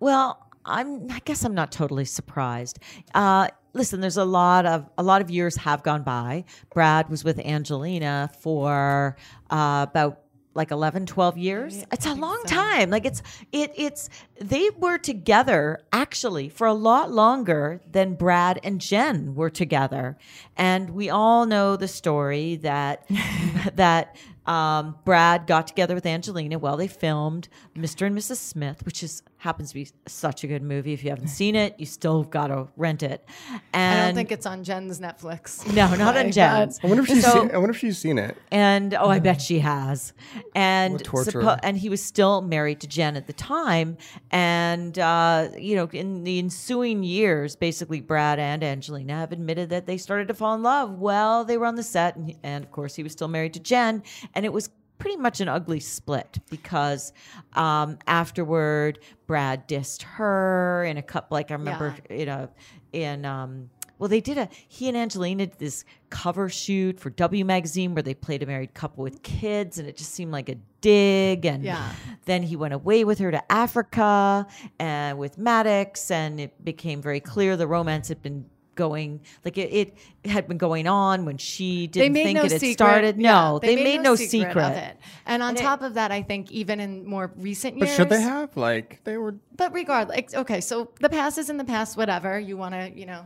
Well, 0.00 0.46
I'm. 0.64 1.10
I 1.10 1.20
guess 1.24 1.44
I'm 1.44 1.54
not 1.54 1.72
totally 1.72 2.04
surprised. 2.04 2.78
Uh, 3.14 3.48
listen, 3.72 4.00
there's 4.00 4.16
a 4.16 4.24
lot 4.24 4.66
of 4.66 4.88
a 4.98 5.02
lot 5.02 5.22
of 5.22 5.30
years 5.30 5.56
have 5.56 5.82
gone 5.82 6.02
by. 6.02 6.44
Brad 6.72 7.08
was 7.08 7.24
with 7.24 7.38
Angelina 7.40 8.30
for 8.40 9.16
uh, 9.50 9.86
about 9.88 10.20
like 10.58 10.70
11 10.70 11.06
12 11.06 11.38
years? 11.38 11.84
It's 11.90 12.04
a 12.04 12.12
long 12.12 12.42
time. 12.46 12.90
Like 12.90 13.06
it's 13.06 13.22
it 13.52 13.72
it's 13.76 14.10
they 14.38 14.68
were 14.76 14.98
together 14.98 15.80
actually 15.92 16.50
for 16.50 16.66
a 16.66 16.74
lot 16.74 17.10
longer 17.10 17.80
than 17.90 18.14
brad 18.14 18.60
and 18.62 18.80
jen 18.80 19.34
were 19.34 19.48
together. 19.48 20.18
And 20.56 20.90
we 20.90 21.08
all 21.08 21.46
know 21.46 21.76
the 21.76 21.88
story 21.88 22.56
that 22.56 23.08
that 23.74 24.16
um, 24.48 24.96
Brad 25.04 25.46
got 25.46 25.66
together 25.66 25.94
with 25.94 26.06
Angelina 26.06 26.58
while 26.58 26.78
they 26.78 26.88
filmed 26.88 27.48
Mr. 27.76 28.06
and 28.06 28.16
Mrs. 28.16 28.36
Smith, 28.36 28.84
which 28.84 29.02
is 29.02 29.22
happens 29.38 29.68
to 29.68 29.74
be 29.74 29.88
such 30.06 30.42
a 30.42 30.46
good 30.48 30.62
movie. 30.62 30.92
If 30.92 31.04
you 31.04 31.10
haven't 31.10 31.28
seen 31.28 31.54
it, 31.54 31.78
you 31.78 31.86
still 31.86 32.24
got 32.24 32.48
to 32.48 32.66
rent 32.76 33.04
it. 33.04 33.24
And 33.72 34.00
I 34.00 34.06
don't 34.06 34.14
think 34.14 34.32
it's 34.32 34.46
on 34.46 34.64
Jen's 34.64 34.98
Netflix. 34.98 35.64
no, 35.74 35.94
not 35.94 36.16
on 36.16 36.32
Jen's. 36.32 36.80
I 36.82 36.86
wonder 36.88 37.02
if 37.02 37.08
she's. 37.08 37.24
So- 37.24 37.42
seen, 37.42 37.50
I 37.52 37.58
wonder 37.58 37.70
if 37.70 37.78
she's 37.78 37.98
seen 37.98 38.18
it. 38.18 38.36
and 38.50 38.94
oh, 38.94 39.08
I 39.08 39.20
bet 39.20 39.40
she 39.40 39.60
has. 39.60 40.12
And 40.54 41.02
torture. 41.04 41.42
suppo- 41.42 41.60
and 41.62 41.76
he 41.76 41.88
was 41.88 42.02
still 42.02 42.40
married 42.40 42.80
to 42.80 42.88
Jen 42.88 43.16
at 43.16 43.26
the 43.26 43.32
time. 43.32 43.96
And 44.30 44.98
uh, 44.98 45.50
you 45.58 45.76
know, 45.76 45.88
in 45.92 46.24
the 46.24 46.38
ensuing 46.38 47.02
years, 47.02 47.54
basically, 47.54 48.00
Brad 48.00 48.38
and 48.38 48.64
Angelina 48.64 49.12
have 49.14 49.30
admitted 49.32 49.68
that 49.70 49.86
they 49.86 49.98
started 49.98 50.26
to 50.28 50.34
fall 50.34 50.54
in 50.54 50.62
love 50.62 50.98
while 50.98 51.44
they 51.44 51.58
were 51.58 51.66
on 51.66 51.76
the 51.76 51.82
set, 51.82 52.16
and, 52.16 52.34
and 52.42 52.64
of 52.64 52.72
course, 52.72 52.94
he 52.94 53.02
was 53.02 53.12
still 53.12 53.28
married 53.28 53.52
to 53.54 53.60
Jen, 53.60 54.02
and 54.38 54.46
it 54.46 54.52
was. 54.52 54.70
Pretty 55.00 55.16
much 55.16 55.40
an 55.40 55.48
ugly 55.48 55.78
split 55.78 56.38
because 56.50 57.12
um, 57.52 57.98
afterward, 58.08 58.98
Brad 59.28 59.68
dissed 59.68 60.02
her 60.02 60.82
in 60.82 60.96
a 60.96 61.02
couple. 61.02 61.36
Like 61.36 61.52
I 61.52 61.54
remember 61.54 61.94
in 62.10 62.28
a 62.28 62.50
in 62.92 63.24
um, 63.24 63.70
well, 64.00 64.08
they 64.08 64.20
did 64.20 64.38
a 64.38 64.48
he 64.66 64.88
and 64.88 64.96
Angelina 64.96 65.46
did 65.46 65.58
this 65.60 65.84
cover 66.10 66.48
shoot 66.48 66.98
for 66.98 67.10
W 67.10 67.44
magazine 67.44 67.94
where 67.94 68.02
they 68.02 68.12
played 68.14 68.42
a 68.42 68.46
married 68.46 68.74
couple 68.74 69.04
with 69.04 69.22
kids, 69.22 69.78
and 69.78 69.86
it 69.88 69.96
just 69.96 70.12
seemed 70.14 70.32
like 70.32 70.48
a 70.48 70.56
dig. 70.80 71.44
And 71.46 71.62
Yeah. 71.62 71.92
then 72.24 72.42
he 72.42 72.56
went 72.56 72.74
away 72.74 73.04
with 73.04 73.20
her 73.20 73.30
to 73.30 73.52
Africa 73.52 74.48
and 74.80 75.16
with 75.16 75.38
Maddox, 75.38 76.10
and 76.10 76.40
it 76.40 76.64
became 76.64 77.00
very 77.00 77.20
clear 77.20 77.56
the 77.56 77.68
romance 77.68 78.08
had 78.08 78.20
been 78.20 78.46
going 78.84 79.20
like 79.44 79.58
it, 79.58 79.70
it 79.80 80.30
had 80.36 80.48
been 80.48 80.56
going 80.58 80.86
on 80.86 81.24
when 81.26 81.36
she 81.36 81.86
didn't 81.88 82.14
think 82.14 82.36
no 82.36 82.44
it 82.44 82.52
had 82.52 82.60
secret. 82.60 82.72
started. 82.78 83.14
yeah, 83.20 83.32
No, 83.32 83.58
they, 83.58 83.76
made, 83.76 84.00
no 84.00 84.14
secret. 84.14 84.56
of 84.56 84.72
it. 84.72 84.96
And 85.26 85.42
on 85.42 85.50
And 85.50 85.58
it- 85.58 85.62
top 85.62 85.82
of 85.82 85.94
that, 85.94 86.10
I 86.18 86.22
think 86.22 86.50
even 86.52 86.80
in 86.80 87.04
more 87.04 87.30
recent 87.36 87.78
But 87.78 87.86
years, 87.88 87.96
should 87.96 88.08
they 88.08 88.22
have? 88.22 88.56
Like 88.56 89.00
they 89.04 89.16
were. 89.18 89.34
But 89.56 89.74
regardless, 89.74 90.16
like, 90.16 90.34
okay, 90.34 90.60
so 90.60 90.90
the 91.00 91.08
past 91.10 91.36
is 91.36 91.50
in 91.50 91.56
the 91.58 91.64
past. 91.74 91.96
Whatever 91.96 92.38
you 92.38 92.56
want 92.56 92.74
to, 92.74 92.84
you 93.00 93.06
know, 93.06 93.22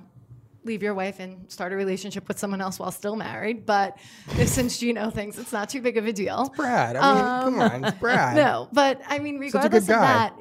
leave 0.64 0.82
your 0.82 0.94
wife 0.94 1.18
and 1.20 1.50
start 1.50 1.72
a 1.72 1.76
relationship 1.76 2.28
with 2.28 2.38
someone 2.38 2.60
else 2.60 2.78
while 2.78 2.90
still 2.90 3.16
married. 3.16 3.66
But 3.66 3.98
since 4.44 4.78
Gino 4.78 5.10
thinks 5.10 5.38
it's 5.38 5.52
not 5.52 5.68
too 5.68 5.80
big 5.80 5.96
of 5.96 6.06
a 6.06 6.12
deal, 6.12 6.52
Brad. 6.56 6.96
I 6.96 7.14
mean, 7.14 7.44
come 7.54 7.60
on, 7.60 7.84
it's 7.84 7.98
Brad. 7.98 8.38
Um, 8.38 8.44
no, 8.44 8.68
but 8.72 9.00
I 9.08 9.18
mean, 9.18 9.38
regardless 9.38 9.84
of 9.84 9.88
that, 9.88 10.34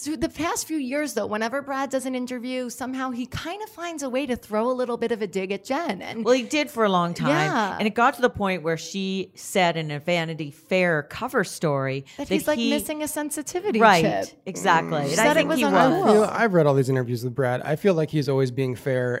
through 0.00 0.16
the 0.16 0.28
past 0.28 0.66
few 0.66 0.76
years, 0.78 1.14
though, 1.14 1.26
whenever 1.26 1.62
Brad 1.62 1.90
does 1.90 2.06
an 2.06 2.14
interview, 2.14 2.70
somehow 2.70 3.10
he 3.10 3.26
kind 3.26 3.62
of 3.62 3.68
finds 3.68 4.02
a 4.02 4.08
way 4.10 4.26
to 4.26 4.36
throw 4.36 4.70
a 4.70 4.72
little 4.72 4.96
bit 4.96 5.12
of 5.12 5.22
a 5.22 5.26
dig 5.26 5.52
at 5.52 5.64
Jen. 5.64 6.02
And 6.02 6.24
Well, 6.24 6.34
he 6.34 6.42
did 6.42 6.70
for 6.70 6.84
a 6.84 6.88
long 6.88 7.14
time. 7.14 7.28
Yeah. 7.28 7.76
And 7.78 7.86
it 7.86 7.94
got 7.94 8.14
to 8.14 8.20
the 8.22 8.30
point 8.30 8.62
where 8.62 8.76
she 8.76 9.30
said 9.34 9.76
in 9.76 9.90
a 9.90 9.98
Vanity 10.00 10.50
Fair 10.50 11.02
cover 11.04 11.44
story 11.44 12.04
that 12.16 12.28
that 12.28 12.34
he's 12.34 12.46
like 12.46 12.58
he- 12.58 12.70
missing 12.70 13.02
a 13.02 13.08
sensitivity 13.08 13.80
Right. 13.80 14.02
chip. 14.26 14.40
Exactly. 14.46 15.02
And 15.02 15.10
said 15.10 15.36
I 15.36 15.40
it 15.40 15.46
was 15.46 15.58
he 15.58 15.64
uncool. 15.64 15.72
was. 15.72 16.08
I 16.08 16.12
feel, 16.12 16.24
I've 16.24 16.54
read 16.54 16.66
all 16.66 16.74
these 16.74 16.88
interviews 16.88 17.22
with 17.24 17.34
Brad. 17.34 17.62
I 17.62 17.76
feel 17.76 17.94
like 17.94 18.10
he's 18.10 18.28
always 18.28 18.50
being 18.50 18.74
fair. 18.76 19.20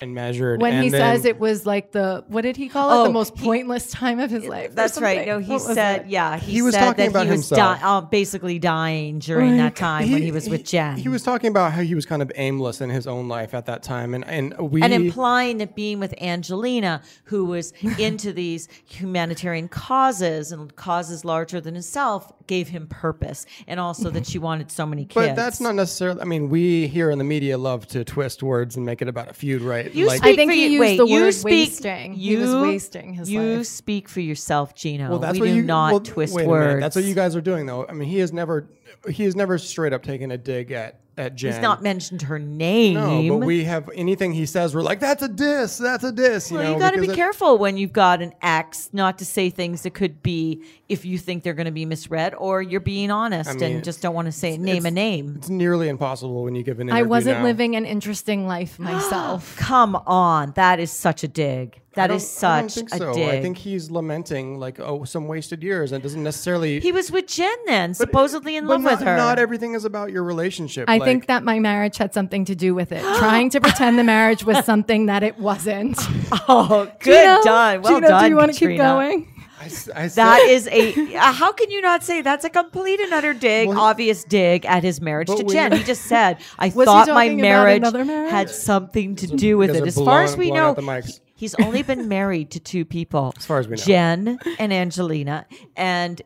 And 0.00 0.14
measured. 0.14 0.60
When 0.60 0.74
and 0.74 0.84
he 0.84 0.90
then- 0.90 1.16
says 1.16 1.24
it 1.24 1.38
was 1.40 1.64
like 1.64 1.92
the 1.92 2.22
what 2.28 2.42
did 2.42 2.56
he 2.56 2.68
call 2.68 2.90
it? 2.90 2.94
Oh, 3.00 3.04
the 3.04 3.12
most 3.12 3.36
he- 3.38 3.44
pointless 3.44 3.90
time 3.90 4.20
of 4.20 4.30
his 4.30 4.44
life. 4.44 4.74
That's 4.74 5.00
right. 5.00 5.26
No, 5.26 5.38
he 5.38 5.52
What 5.52 5.62
said, 5.62 6.10
yeah, 6.10 6.36
he, 6.36 6.52
He 6.52 6.62
was 6.62 6.74
said 6.74 6.80
talking 6.84 7.04
that 7.06 7.10
about 7.10 7.24
he 7.26 7.30
was 7.32 7.48
himself. 7.48 7.80
di- 7.80 7.86
uh, 7.86 8.00
basically 8.02 8.58
dying 8.58 9.18
during 9.20 9.56
that 9.56 9.74
time 9.76 10.10
when 10.12 10.20
he 10.22 10.32
was 10.32 10.48
with 10.50 10.64
Jen. 10.64 10.96
He 10.98 11.08
was 11.08 11.22
talking 11.22 11.48
about 11.48 11.72
how 11.72 11.80
he 11.82 11.94
was 11.94 12.04
kind 12.04 12.20
of 12.20 12.30
aimless 12.36 12.80
in 12.82 12.90
his 12.90 13.06
own 13.06 13.28
life 13.28 13.54
at 13.54 13.66
that 13.66 13.82
time, 13.82 14.12
and 14.14 14.24
and 14.26 14.70
we 14.70 14.82
and 14.82 14.92
implying 14.92 15.58
that 15.58 15.74
being 15.74 15.98
with 15.98 16.14
Angelina, 16.20 17.00
who 17.24 17.46
was 17.46 17.72
into 17.98 18.32
these 18.32 18.68
humanitarian 18.86 19.68
causes 19.68 20.52
and 20.52 20.74
causes 20.76 21.24
larger 21.24 21.60
than 21.60 21.74
himself, 21.74 22.32
gave 22.46 22.68
him 22.68 22.86
purpose, 22.86 23.46
and 23.66 23.80
also 23.80 24.10
that 24.10 24.26
she 24.26 24.38
wanted 24.38 24.70
so 24.70 24.84
many 24.84 25.04
kids. 25.04 25.14
But 25.28 25.36
that's 25.36 25.60
not 25.60 25.74
necessarily. 25.74 26.20
I 26.20 26.24
mean, 26.24 26.50
we 26.50 26.86
here 26.86 27.10
in 27.10 27.18
the 27.18 27.24
media 27.24 27.56
love 27.56 27.86
to 27.88 28.04
twist 28.04 28.42
words 28.42 28.76
and 28.76 28.84
make 28.84 29.00
it 29.00 29.08
about 29.08 29.28
a 29.30 29.32
feud, 29.32 29.62
right? 29.62 29.85
You 29.94 30.06
Like, 30.06 30.18
speak 30.18 30.32
I 30.32 30.36
think 30.36 30.50
for 30.50 30.54
he 30.54 30.64
you- 30.64 30.70
used 30.70 30.80
wait, 30.80 30.96
the 30.98 31.06
you 31.06 31.20
word 31.20 31.32
speak, 31.32 31.68
wasting. 31.68 32.12
He 32.14 32.30
You, 32.32 32.38
was 32.40 32.54
wasting 32.54 33.14
his 33.14 33.30
you 33.30 33.40
life. 33.58 33.66
speak 33.66 34.08
for 34.08 34.20
yourself, 34.20 34.74
Gino. 34.74 35.10
well, 35.10 35.18
that's 35.18 35.34
we 35.34 35.40
what 35.40 35.46
do 35.46 35.54
you 35.54 35.62
not 35.62 35.90
well, 35.92 36.00
twist 36.00 36.34
wait 36.34 36.44
a 36.44 36.46
minute. 36.46 36.50
words. 36.60 36.80
That's 36.80 36.96
what 36.96 37.04
you 37.04 37.14
guys 37.14 37.34
are 37.36 37.40
doing, 37.40 37.66
though. 37.66 37.86
I 37.88 37.92
mean, 37.92 38.08
he 38.08 38.18
has 38.18 38.32
never, 38.32 38.68
he 39.08 39.24
has 39.24 39.36
never 39.36 39.58
straight 39.58 39.92
up 39.92 40.02
taken 40.02 40.30
a 40.30 40.38
dig 40.38 40.72
at 40.72 41.00
at 41.16 41.34
Jen. 41.34 41.52
He's 41.52 41.62
not 41.62 41.82
mentioned 41.82 42.22
her 42.22 42.38
name. 42.38 42.94
No, 42.94 43.38
but 43.38 43.46
we 43.46 43.64
have 43.64 43.88
anything 43.94 44.32
he 44.32 44.46
says, 44.46 44.74
we're 44.74 44.82
like, 44.82 45.00
that's 45.00 45.22
a 45.22 45.28
diss. 45.28 45.78
That's 45.78 46.04
a 46.04 46.12
diss. 46.12 46.50
You 46.50 46.58
well, 46.58 46.66
know, 46.66 46.72
you 46.74 46.78
got 46.78 46.94
to 46.94 47.00
be 47.00 47.08
it- 47.08 47.16
careful 47.16 47.58
when 47.58 47.76
you've 47.76 47.92
got 47.92 48.20
an 48.22 48.34
ex 48.42 48.90
not 48.92 49.18
to 49.18 49.24
say 49.24 49.50
things 49.50 49.82
that 49.82 49.94
could 49.94 50.22
be 50.22 50.62
if 50.88 51.04
you 51.04 51.18
think 51.18 51.42
they're 51.42 51.54
going 51.54 51.66
to 51.66 51.72
be 51.72 51.84
misread 51.84 52.34
or 52.34 52.62
you're 52.62 52.80
being 52.80 53.10
honest 53.10 53.54
mean, 53.54 53.62
and 53.62 53.84
just 53.84 54.02
don't 54.02 54.14
want 54.14 54.26
to 54.26 54.32
say 54.32 54.56
name 54.58 54.86
a 54.86 54.90
name. 54.90 55.34
It's 55.36 55.48
nearly 55.48 55.88
impossible 55.88 56.44
when 56.44 56.54
you 56.54 56.62
give 56.62 56.80
an 56.80 56.90
I 56.90 57.02
wasn't 57.02 57.38
now. 57.38 57.44
living 57.44 57.76
an 57.76 57.84
interesting 57.86 58.46
life 58.46 58.78
myself. 58.78 59.56
Come 59.58 59.96
on, 59.96 60.52
that 60.52 60.78
is 60.80 60.92
such 60.92 61.24
a 61.24 61.28
dig. 61.28 61.80
I 61.98 62.02
That 62.02 62.10
I 62.10 62.14
don't 62.14 62.20
such 62.20 62.74
think 62.74 62.92
a 62.94 62.98
so. 62.98 63.14
dig. 63.14 63.28
I 63.28 63.40
think 63.40 63.56
he's 63.58 63.90
lamenting 63.90 64.58
like 64.58 64.78
oh 64.80 65.04
some 65.04 65.26
wasted 65.28 65.62
years 65.62 65.92
and 65.92 66.02
doesn't 66.02 66.22
necessarily. 66.22 66.80
he 66.80 66.92
was 66.92 67.10
with 67.10 67.26
Jen 67.26 67.56
then, 67.66 67.94
supposedly 67.94 68.56
in 68.56 68.66
but 68.66 68.74
love 68.74 68.82
not, 68.82 68.90
with 68.98 69.00
her. 69.08 69.16
Not 69.16 69.38
everything 69.38 69.74
is 69.74 69.84
about 69.84 70.12
your 70.12 70.22
relationship. 70.22 70.88
I 70.88 70.98
like- 70.98 71.06
think 71.06 71.26
that 71.26 71.42
my 71.42 71.58
marriage 71.58 71.96
had 71.96 72.12
something 72.12 72.44
to 72.46 72.54
do 72.54 72.74
with 72.74 72.92
it. 72.92 73.00
Trying 73.18 73.50
to 73.50 73.60
pretend 73.60 73.98
the 73.98 74.04
marriage 74.04 74.44
was 74.44 74.64
something 74.64 75.06
that 75.06 75.22
it 75.22 75.38
wasn't. 75.38 75.96
oh, 76.48 76.90
good 77.00 77.20
Gino, 77.22 77.42
done. 77.42 77.82
Well 77.82 77.94
Gino, 77.94 78.08
done. 78.08 78.24
Do 78.24 78.28
you 78.30 78.36
want 78.36 78.52
to 78.52 78.58
keep 78.68 78.76
going? 78.76 79.32
I, 79.58 79.64
s- 79.64 79.88
I 79.88 80.08
said- 80.08 80.22
That 80.22 80.40
is 80.48 80.68
a. 80.68 81.16
uh, 81.16 81.32
how 81.32 81.50
can 81.52 81.70
you 81.70 81.80
not 81.80 82.04
say 82.04 82.20
that's 82.20 82.44
a 82.44 82.50
complete 82.50 83.00
and 83.00 83.12
utter 83.14 83.32
dig, 83.32 83.68
Well, 83.68 83.80
obvious 83.80 84.22
dig 84.22 84.66
at 84.66 84.82
his 84.84 85.00
marriage 85.00 85.28
to 85.28 85.44
Jen? 85.44 85.72
He 85.72 85.82
just 85.82 86.02
said, 86.02 86.38
"I 86.58 86.68
thought 86.68 87.08
my 87.08 87.30
marriage, 87.30 87.80
marriage? 87.82 88.30
had 88.30 88.50
something 88.50 89.16
to 89.16 89.26
do 89.28 89.56
with 89.56 89.70
it." 89.74 89.82
are 89.82 89.86
As 89.86 89.94
far 89.94 90.22
as 90.22 90.36
we 90.36 90.50
know, 90.50 90.68
out 90.70 90.76
the 90.76 90.82
mics. 90.82 91.20
He's 91.36 91.54
only 91.56 91.82
been 91.82 92.08
married 92.16 92.50
to 92.52 92.60
two 92.60 92.84
people. 92.84 93.32
As 93.36 93.46
far 93.46 93.58
as 93.60 93.68
we 93.68 93.76
know. 93.76 93.82
Jen 93.84 94.38
and 94.58 94.72
Angelina, 94.72 95.46
and 95.76 96.20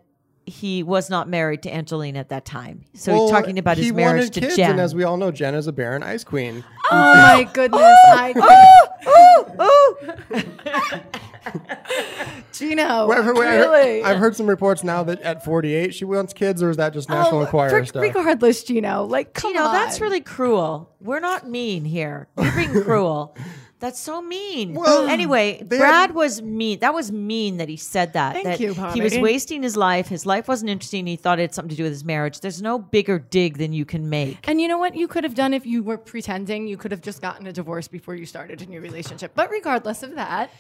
he 0.47 0.83
was 0.83 1.11
not 1.11 1.29
married 1.29 1.63
to 1.63 1.73
Angelina 1.73 2.19
at 2.19 2.31
that 2.31 2.45
time. 2.45 2.85
So 2.95 3.13
Well, 3.13 3.23
he's 3.25 3.31
talking 3.31 3.59
about 3.59 3.77
his 3.77 3.93
marriage 3.93 4.23
wanted 4.23 4.33
to 4.35 4.41
kids, 4.41 4.57
Jen. 4.57 4.71
and 4.73 4.81
as 4.81 4.95
we 4.95 5.05
all 5.05 5.17
know, 5.17 5.31
Jen 5.31 5.55
is 5.55 5.67
a 5.69 5.73
barren 5.73 6.03
ice 6.03 6.25
queen. 6.25 6.65
Oh 6.91 7.15
my 7.15 7.49
goodness! 7.53 7.81
I, 7.83 8.33
Gino, 12.53 13.07
Well, 13.07 13.13
I've 13.19 13.25
heard- 13.25 13.39
really? 13.39 14.03
I've 14.03 14.19
heard 14.19 14.37
some 14.37 14.47
reports 14.47 14.85
now 14.85 15.03
that 15.05 15.21
at 15.23 15.45
48 15.45 15.95
she 15.95 16.05
wants 16.05 16.33
kids, 16.33 16.63
or 16.63 16.71
is 16.71 16.77
that 16.77 16.93
just 16.93 17.11
oh, 17.11 17.15
National 17.15 17.41
Oh, 17.41 17.45
Enquirer 17.45 17.71
for- 17.71 17.85
stuff? 17.87 18.03
Regardless, 18.03 18.63
Gino, 18.65 19.05
like 19.05 19.33
come 19.35 19.53
Gino, 19.53 19.71
that's 19.73 20.01
really 20.01 20.21
cruel. 20.21 20.91
We're 21.01 21.21
not 21.21 21.49
mean 21.49 21.85
here. 21.85 22.29
You're 22.37 22.53
being 22.57 22.83
cruel. 22.83 23.37
That's 23.81 23.99
so 23.99 24.21
mean. 24.21 24.75
Well, 24.75 25.09
anyway, 25.09 25.63
Brad 25.63 26.15
was 26.15 26.43
mean. 26.43 26.81
That 26.81 26.93
was 26.93 27.11
mean 27.11 27.57
that 27.57 27.71
he 27.71 27.79
said 27.79 28.13
that. 28.13 28.35
Thank 28.35 28.45
that 28.45 28.61
you, 28.61 28.75
He 28.93 29.01
was 29.01 29.17
wasting 29.17 29.63
his 29.63 29.75
life. 29.75 30.09
His 30.09 30.27
life 30.27 30.49
wasn't 30.49 30.71
interesting. 30.71 31.07
He 31.07 31.17
thought 31.17 31.39
it 31.39 31.43
had 31.43 31.55
something 31.55 31.71
to 31.71 31.77
do 31.77 31.85
with 31.85 31.93
his 31.93 32.05
marriage. 32.05 32.41
There's 32.41 32.61
no 32.61 32.79
bigger 32.79 33.19
dig 33.19 33.57
than 33.57 33.73
you 33.73 33.87
can 33.87 34.11
make. 34.11 34.47
And 34.47 34.61
you 34.61 34.69
know 34.69 34.77
what 34.77 34.97
you 34.97 35.09
could 35.09 35.25
have 35.25 35.35
done 35.35 35.55
if 35.55 35.65
you 35.65 35.83
were 35.83 35.97
pretending? 35.97 36.67
You 36.67 36.77
could 36.77 36.91
have 36.91 37.01
just 37.01 37.23
gotten 37.23 37.47
a 37.47 37.53
divorce 37.55 37.89
before 37.89 38.15
you 38.15 38.27
started 38.27 38.61
a 38.61 38.67
new 38.67 38.83
relationship. 38.83 39.33
But 39.35 39.51
regardless 39.51 40.03
of 40.03 40.15
that, 40.15 40.51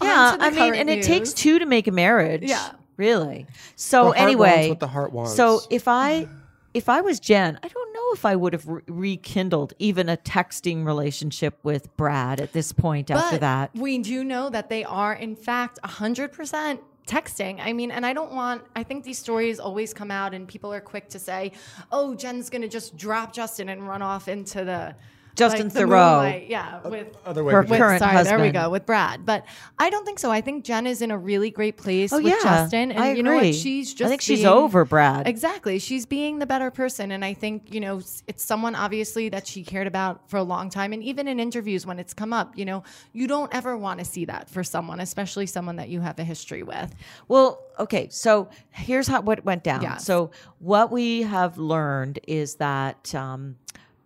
Yeah, 0.00 0.08
on 0.28 0.32
to 0.34 0.38
the 0.38 0.44
I 0.44 0.50
mean, 0.50 0.58
current 0.58 0.76
and 0.76 0.90
it 0.90 1.02
takes 1.02 1.32
two 1.32 1.58
to 1.58 1.66
make 1.66 1.88
a 1.88 1.92
marriage. 1.92 2.42
Yeah. 2.44 2.70
really. 2.96 3.48
So 3.74 4.04
The 4.04 4.04
heart 4.10 4.18
anyway, 4.18 4.50
wants 4.50 4.68
what 4.68 4.80
the 4.80 4.86
heart 4.86 5.12
wants. 5.12 5.34
So 5.34 5.60
if 5.70 5.88
I 5.88 6.28
if 6.72 6.88
I 6.88 7.00
was 7.00 7.20
Jen, 7.20 7.58
I 7.62 7.68
don't 7.68 7.92
know 7.92 8.12
if 8.12 8.24
I 8.24 8.36
would 8.36 8.52
have 8.52 8.66
re- 8.66 8.82
rekindled 8.86 9.74
even 9.78 10.08
a 10.08 10.16
texting 10.16 10.84
relationship 10.84 11.58
with 11.62 11.94
Brad 11.96 12.40
at 12.40 12.52
this 12.52 12.72
point 12.72 13.10
after 13.10 13.38
that. 13.38 13.74
we 13.74 13.98
do 13.98 14.22
know 14.24 14.50
that 14.50 14.68
they 14.68 14.84
are, 14.84 15.12
in 15.12 15.34
fact, 15.36 15.78
100% 15.84 16.78
texting. 17.06 17.58
I 17.60 17.72
mean, 17.72 17.90
and 17.90 18.06
I 18.06 18.12
don't 18.12 18.32
want, 18.32 18.62
I 18.76 18.84
think 18.84 19.04
these 19.04 19.18
stories 19.18 19.58
always 19.58 19.92
come 19.92 20.10
out 20.10 20.32
and 20.32 20.46
people 20.46 20.72
are 20.72 20.80
quick 20.80 21.08
to 21.10 21.18
say, 21.18 21.52
oh, 21.90 22.14
Jen's 22.14 22.50
going 22.50 22.62
to 22.62 22.68
just 22.68 22.96
drop 22.96 23.32
Justin 23.32 23.68
and 23.68 23.86
run 23.86 24.02
off 24.02 24.28
into 24.28 24.64
the 24.64 24.94
Justin 25.36 25.66
like 25.66 25.72
the 25.72 25.80
Theroux. 25.80 26.48
Yeah, 26.48 26.80
with 26.86 27.16
Other 27.24 27.44
way. 27.44 27.52
Her 27.52 27.62
Virginia. 27.62 27.78
current 27.78 27.98
sorry, 28.00 28.24
there 28.24 28.40
we 28.40 28.50
go 28.50 28.70
with 28.70 28.86
Brad. 28.86 29.24
But 29.24 29.44
I 29.78 29.90
don't 29.90 30.04
think 30.04 30.18
so. 30.18 30.30
I 30.30 30.40
think 30.40 30.64
Jen 30.64 30.86
is 30.86 31.02
in 31.02 31.10
a 31.10 31.18
really 31.18 31.50
great 31.50 31.76
place 31.76 32.12
Oh 32.12 32.18
with 32.18 32.26
yeah, 32.26 32.38
Justin, 32.42 32.92
and 32.92 33.02
I 33.02 33.12
you 33.12 33.22
know 33.22 33.34
what? 33.34 33.54
She's 33.54 33.94
just 33.94 34.06
I 34.06 34.10
think 34.10 34.20
she's 34.22 34.44
over 34.44 34.84
Brad. 34.84 35.26
Exactly, 35.26 35.78
she's 35.78 36.06
being 36.06 36.38
the 36.38 36.46
better 36.46 36.70
person, 36.70 37.12
and 37.12 37.24
I 37.24 37.34
think 37.34 37.72
you 37.72 37.80
know 37.80 37.98
it's 38.26 38.44
someone 38.44 38.74
obviously 38.74 39.28
that 39.30 39.46
she 39.46 39.62
cared 39.64 39.86
about 39.86 40.28
for 40.28 40.36
a 40.36 40.42
long 40.42 40.70
time, 40.70 40.92
and 40.92 41.02
even 41.02 41.28
in 41.28 41.40
interviews 41.40 41.86
when 41.86 41.98
it's 41.98 42.14
come 42.14 42.32
up, 42.32 42.56
you 42.56 42.64
know, 42.64 42.82
you 43.12 43.26
don't 43.26 43.52
ever 43.54 43.76
want 43.76 43.98
to 44.00 44.04
see 44.04 44.24
that 44.26 44.48
for 44.48 44.62
someone, 44.64 45.00
especially 45.00 45.46
someone 45.46 45.76
that 45.76 45.88
you 45.88 46.00
have 46.00 46.18
a 46.18 46.24
history 46.24 46.62
with. 46.62 46.94
Well, 47.28 47.62
okay, 47.78 48.08
so 48.10 48.48
here's 48.70 49.06
how 49.08 49.20
what 49.22 49.44
went 49.44 49.64
down. 49.64 49.82
Yes. 49.82 50.04
So 50.04 50.30
what 50.58 50.90
we 50.90 51.22
have 51.22 51.58
learned 51.58 52.20
is 52.26 52.56
that 52.56 53.14
um, 53.14 53.56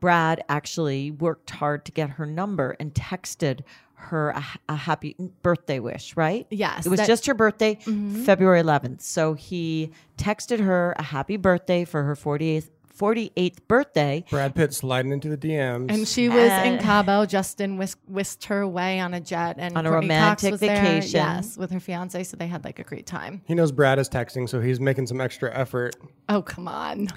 Brad 0.00 0.44
actually 0.48 1.10
worked 1.10 1.50
hard 1.50 1.84
to 1.86 1.92
get 1.92 2.10
her 2.10 2.26
number 2.26 2.76
and 2.80 2.92
texted 2.94 3.60
her 3.94 4.30
a, 4.30 4.44
a 4.68 4.76
happy 4.76 5.16
birthday 5.42 5.78
wish, 5.78 6.14
right? 6.16 6.46
Yes, 6.50 6.84
It 6.84 6.90
was 6.90 6.98
that- 7.00 7.06
just 7.06 7.24
her 7.26 7.34
birthday, 7.34 7.76
mm-hmm. 7.76 8.22
February 8.24 8.62
11th. 8.62 9.00
So 9.00 9.32
he 9.34 9.92
texted 10.18 10.60
her 10.60 10.94
a 10.98 11.02
happy 11.02 11.36
birthday 11.38 11.84
for 11.84 12.02
her 12.02 12.14
48th 12.14 12.68
48th 12.96 13.56
birthday. 13.66 14.24
Brad 14.30 14.54
Pitt 14.54 14.72
sliding 14.72 15.10
into 15.10 15.28
the 15.28 15.36
DMs. 15.36 15.90
And 15.90 16.06
she 16.06 16.28
was 16.28 16.36
in 16.44 16.74
And- 16.74 16.80
Cabo. 16.80 17.26
Justin 17.26 17.76
whisk- 17.76 17.98
whisked 18.06 18.44
her 18.44 18.60
away 18.60 19.00
on 19.00 19.12
a 19.14 19.20
jet, 19.20 19.56
and 19.58 19.76
On 19.76 19.84
a 19.84 19.88
Courteney 19.90 20.10
Cox 20.10 20.44
romantic 20.44 20.50
was 20.52 20.60
there, 20.60 20.80
vacation. 20.80 21.10
yes, 21.16 21.56
with 21.58 21.72
her 21.72 21.80
fiance. 21.80 22.22
So 22.22 22.36
they 22.36 22.46
had 22.46 22.62
like 22.64 22.78
a 22.78 22.84
great 22.84 23.04
time. 23.04 23.42
he 23.46 23.54
knows 23.56 23.72
Brad 23.72 23.98
is 23.98 24.08
texting, 24.08 24.48
so 24.48 24.60
he's 24.60 24.78
making 24.78 25.08
some 25.08 25.20
extra 25.20 25.52
effort. 25.52 25.96
Oh 26.28 26.40
come 26.42 26.68
on! 26.68 27.08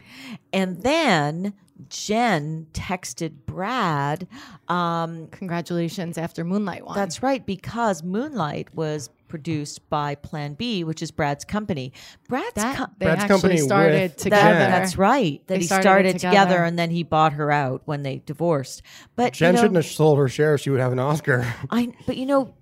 And 0.51 0.81
then 0.81 1.53
Jen 1.89 2.67
texted 2.73 3.33
Brad 3.45 4.27
um, 4.67 5.27
Congratulations 5.27 6.17
after 6.17 6.43
Moonlight 6.43 6.85
won. 6.85 6.95
That's 6.95 7.21
right, 7.23 7.45
because 7.45 8.03
Moonlight 8.03 8.73
was 8.73 9.09
produced 9.27 9.87
by 9.89 10.15
Plan 10.15 10.53
B, 10.53 10.83
which 10.83 11.01
is 11.01 11.11
Brad's 11.11 11.43
company. 11.43 11.91
Brad's 12.29 12.53
that 12.55 12.77
co- 12.77 12.85
they 12.97 13.07
Brad's 13.07 13.25
company 13.25 13.57
started 13.57 14.17
together. 14.17 14.59
Jen. 14.59 14.71
that's 14.71 14.97
right. 14.97 15.41
That 15.47 15.55
They 15.55 15.59
he 15.59 15.65
started 15.65 15.81
started, 15.83 16.13
together. 16.13 16.29
together. 16.45 16.63
and 16.63 16.79
then 16.79 16.89
he 16.91 17.03
bought 17.03 17.33
her 17.33 17.51
out 17.51 17.81
when 17.85 18.03
they 18.03 18.21
divorced. 18.25 18.81
But 19.15 19.33
Jen 19.33 19.49
you 19.49 19.53
know, 19.55 19.61
shouldn't 19.63 19.75
have 19.75 19.85
sold 19.85 20.17
her 20.17 20.29
share. 20.29 20.57
She 20.57 20.69
would 20.69 20.79
have 20.79 20.93
an 20.93 20.99
Oscar. 20.99 21.45
I 21.69 21.91
but 22.05 22.15
you 22.17 22.25
know 22.25 22.45
Pl- 22.45 22.55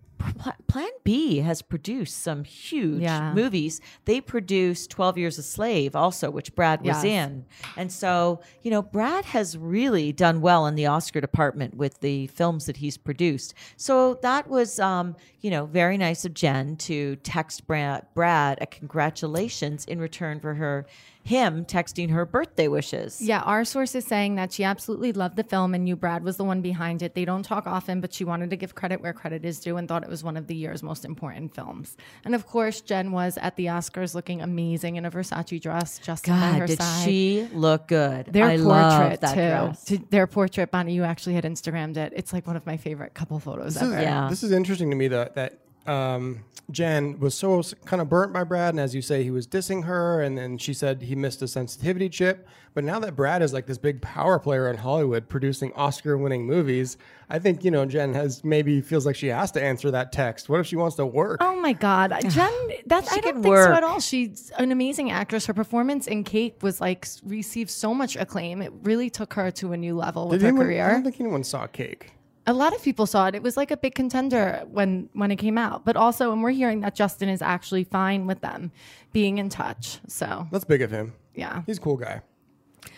Plan 0.68 0.90
B 1.04 1.38
has 1.40 1.62
produced 1.62 2.22
some 2.22 2.44
huge 2.44 3.02
Yeah. 3.02 3.34
movies. 3.34 3.80
They 4.06 4.22
produced 4.22 4.90
12 4.90 5.18
Years 5.18 5.38
a 5.38 5.44
Slave 5.44 5.96
also, 5.96 6.30
which 6.30 6.56
Brad 6.56 6.82
was 6.82 7.04
Yes. 7.04 7.06
in. 7.06 7.46
And 7.78 7.92
so, 7.92 8.42
you 8.62 8.72
know, 8.72 8.82
Brad 8.82 9.26
has 9.26 9.58
really 9.58 10.12
done 10.12 10.42
well 10.42 10.66
in 10.68 10.76
the 10.76 10.86
Oscar 10.86 11.22
department 11.22 11.76
with 11.76 12.00
the 12.02 12.28
films 12.28 12.66
that 12.66 12.78
he's 12.78 12.98
produced. 12.98 13.54
So 13.78 14.16
that 14.22 14.50
was, 14.50 14.80
um, 14.80 15.16
you 15.42 15.50
know, 15.52 15.66
very 15.66 15.98
nice 15.98 16.26
of 16.26 16.34
Jen 16.34 16.76
to 16.78 17.16
text 17.18 17.68
Brad, 17.68 18.06
Brad 18.14 18.58
a 18.62 18.66
congratulations 18.66 19.86
in 19.86 20.00
return 20.00 20.40
for 20.40 20.56
her 20.56 20.86
him 21.26 21.66
texting 21.66 22.12
her 22.12 22.24
birthday 22.24 22.68
wishes. 22.68 23.20
Yeah, 23.20 23.42
our 23.42 23.66
source 23.66 23.96
is 23.96 24.06
saying 24.06 24.36
that 24.36 24.54
she 24.54 24.64
absolutely 24.64 25.12
loved 25.12 25.36
the 25.38 25.44
film 25.44 25.74
and 25.74 25.84
knew 25.84 25.96
Brad 25.96 26.24
was 26.24 26.38
the 26.38 26.44
one 26.44 26.62
behind 26.62 27.02
it. 27.02 27.16
They 27.16 27.26
don't 27.26 27.42
talk 27.42 27.66
often, 27.66 28.00
but 28.00 28.14
she 28.14 28.24
wanted 28.24 28.52
to 28.52 28.56
give 28.56 28.76
credit 28.76 29.02
where 29.02 29.12
credit 29.12 29.44
is 29.44 29.60
due 29.60 29.76
and 29.78 29.88
thought 29.88 30.04
it 30.04 30.10
was 30.10 30.24
one 30.24 30.38
of 30.38 30.46
the 30.46 30.54
year's 30.56 30.84
most 30.84 31.04
important 31.04 31.56
films. 31.56 31.98
And 32.24 32.36
of 32.36 32.46
course, 32.46 32.80
Jen 32.80 33.12
was 33.12 33.40
at 33.42 33.56
the 33.56 33.66
Oscars 33.66 34.14
looking 34.14 34.40
amazing 34.44 34.98
in 34.98 35.06
a 35.06 35.10
Versace 35.10 35.60
dress, 35.60 35.98
just 35.98 36.28
by 36.28 36.34
her 36.34 36.60
God, 36.60 36.68
did 36.68 36.78
side. 36.80 37.06
she 37.06 37.48
look 37.54 37.88
good? 37.88 38.28
Their 38.28 38.46
I 38.46 38.58
portrait 38.58 38.64
love 38.68 39.20
that 39.22 39.30
too. 39.30 39.36
dress. 39.36 39.84
To- 39.86 40.06
Their 40.12 40.28
portrait, 40.28 40.70
Bonnie, 40.70 40.94
you 40.94 41.04
actually 41.04 41.34
had 41.34 41.44
Instagrammed 41.44 41.98
it. 41.98 42.14
It's 42.16 42.34
like 42.34 42.46
one 42.46 42.56
of 42.56 42.68
my 42.68 42.78
favorite 42.78 43.16
couple 43.16 43.40
photos 43.40 43.74
This 43.74 43.82
is, 43.82 43.92
ever. 43.92 44.00
Yeah. 44.00 44.28
this 44.30 44.44
is 44.44 44.52
interesting 44.52 44.92
to 44.92 44.96
me 44.96 45.08
that 45.08 45.34
that 45.34 45.58
um, 45.88 46.44
Jen 46.72 47.20
was 47.20 47.36
so 47.36 47.62
kind 47.86 48.02
of 48.02 48.10
burnt 48.10 48.34
by 48.34 48.44
Brad, 48.44 48.74
and 48.74 48.80
as 48.80 48.96
you 48.96 49.02
say, 49.02 49.24
he 49.24 49.30
was 49.30 49.46
dissing 49.46 49.84
her, 49.84 50.22
and 50.22 50.38
then 50.38 50.58
she 50.58 50.74
said 50.74 51.04
he 51.04 51.16
missed 51.16 51.42
a 51.42 51.48
sensitivity 51.48 52.10
chip. 52.10 52.48
But 52.74 52.84
now 52.84 53.00
that 53.00 53.16
Brad 53.16 53.42
is 53.42 53.54
like 53.54 53.68
this 53.68 53.78
big 53.78 54.02
power 54.02 54.40
player 54.40 54.70
in 54.70 54.78
Hollywood, 54.78 55.30
producing 55.30 55.72
Oscar-winning 55.74 56.46
movies, 56.46 56.98
I 57.30 57.40
think 57.40 57.64
you 57.64 57.72
know 57.72 57.86
Jen 57.86 58.14
has 58.16 58.44
maybe 58.44 58.82
feels 58.82 59.06
like 59.06 59.16
she 59.16 59.28
has 59.28 59.52
to 59.52 59.64
answer 59.64 59.92
that 59.92 60.12
text. 60.12 60.50
What 60.50 60.60
if 60.60 60.66
she 60.66 60.76
wants 60.76 60.96
to 60.96 61.06
work? 61.06 61.38
Oh 61.42 61.56
my 61.56 61.74
God, 61.74 62.14
Jen! 62.30 62.52
that's 62.88 63.12
I 63.12 63.16
She 63.16 63.22
don't 63.22 63.34
can 63.34 63.44
think 63.44 63.56
so 63.58 63.74
at 63.74 63.84
all. 63.84 64.00
She's 64.00 64.52
an 64.58 64.72
amazing 64.72 65.12
actress. 65.12 65.46
Her 65.46 65.54
performance 65.54 66.08
in 66.08 66.24
Cake 66.24 66.58
was 66.62 66.82
like 66.82 67.08
received 67.24 67.70
so 67.70 67.94
much 67.94 68.16
acclaim. 68.16 68.62
It 68.62 68.74
really 68.82 69.12
took 69.12 69.36
her 69.36 69.52
to 69.52 69.74
a 69.74 69.78
new 69.78 69.96
level 69.96 70.28
with 70.30 70.40
Did 70.42 70.56
her 70.56 70.62
anyone, 70.64 70.90
I 70.90 70.94
don't 70.94 71.04
think 71.04 71.20
anyone 71.20 71.44
saw 71.44 71.68
Cake. 71.68 72.12
A 72.48 72.54
lot 72.54 72.76
of 72.76 72.84
people 72.84 73.06
saw 73.06 73.28
it. 73.28 73.36
It 73.36 73.42
was 73.42 73.58
like 73.58 73.72
a 73.72 73.78
big 73.78 73.96
contender 73.96 74.64
when 74.70 75.10
when 75.14 75.32
it 75.32 75.38
came 75.38 75.58
out. 75.58 75.84
But 75.86 75.96
also, 75.98 76.32
and 76.32 76.44
we're 76.44 76.52
hearing 76.52 76.82
that 76.82 76.96
Justin 76.96 77.30
is 77.30 77.42
actually 77.42 77.84
fine 77.86 78.28
with 78.28 78.42
them 78.42 78.72
being 79.14 79.38
in 79.40 79.50
touch. 79.50 80.00
So 80.08 80.48
That's 80.52 80.66
big 80.66 80.82
of 80.82 80.92
him. 80.92 81.14
yeah, 81.34 81.64
He's 81.66 81.78
a 81.78 81.82
cool 81.82 81.98
guy. 81.98 82.22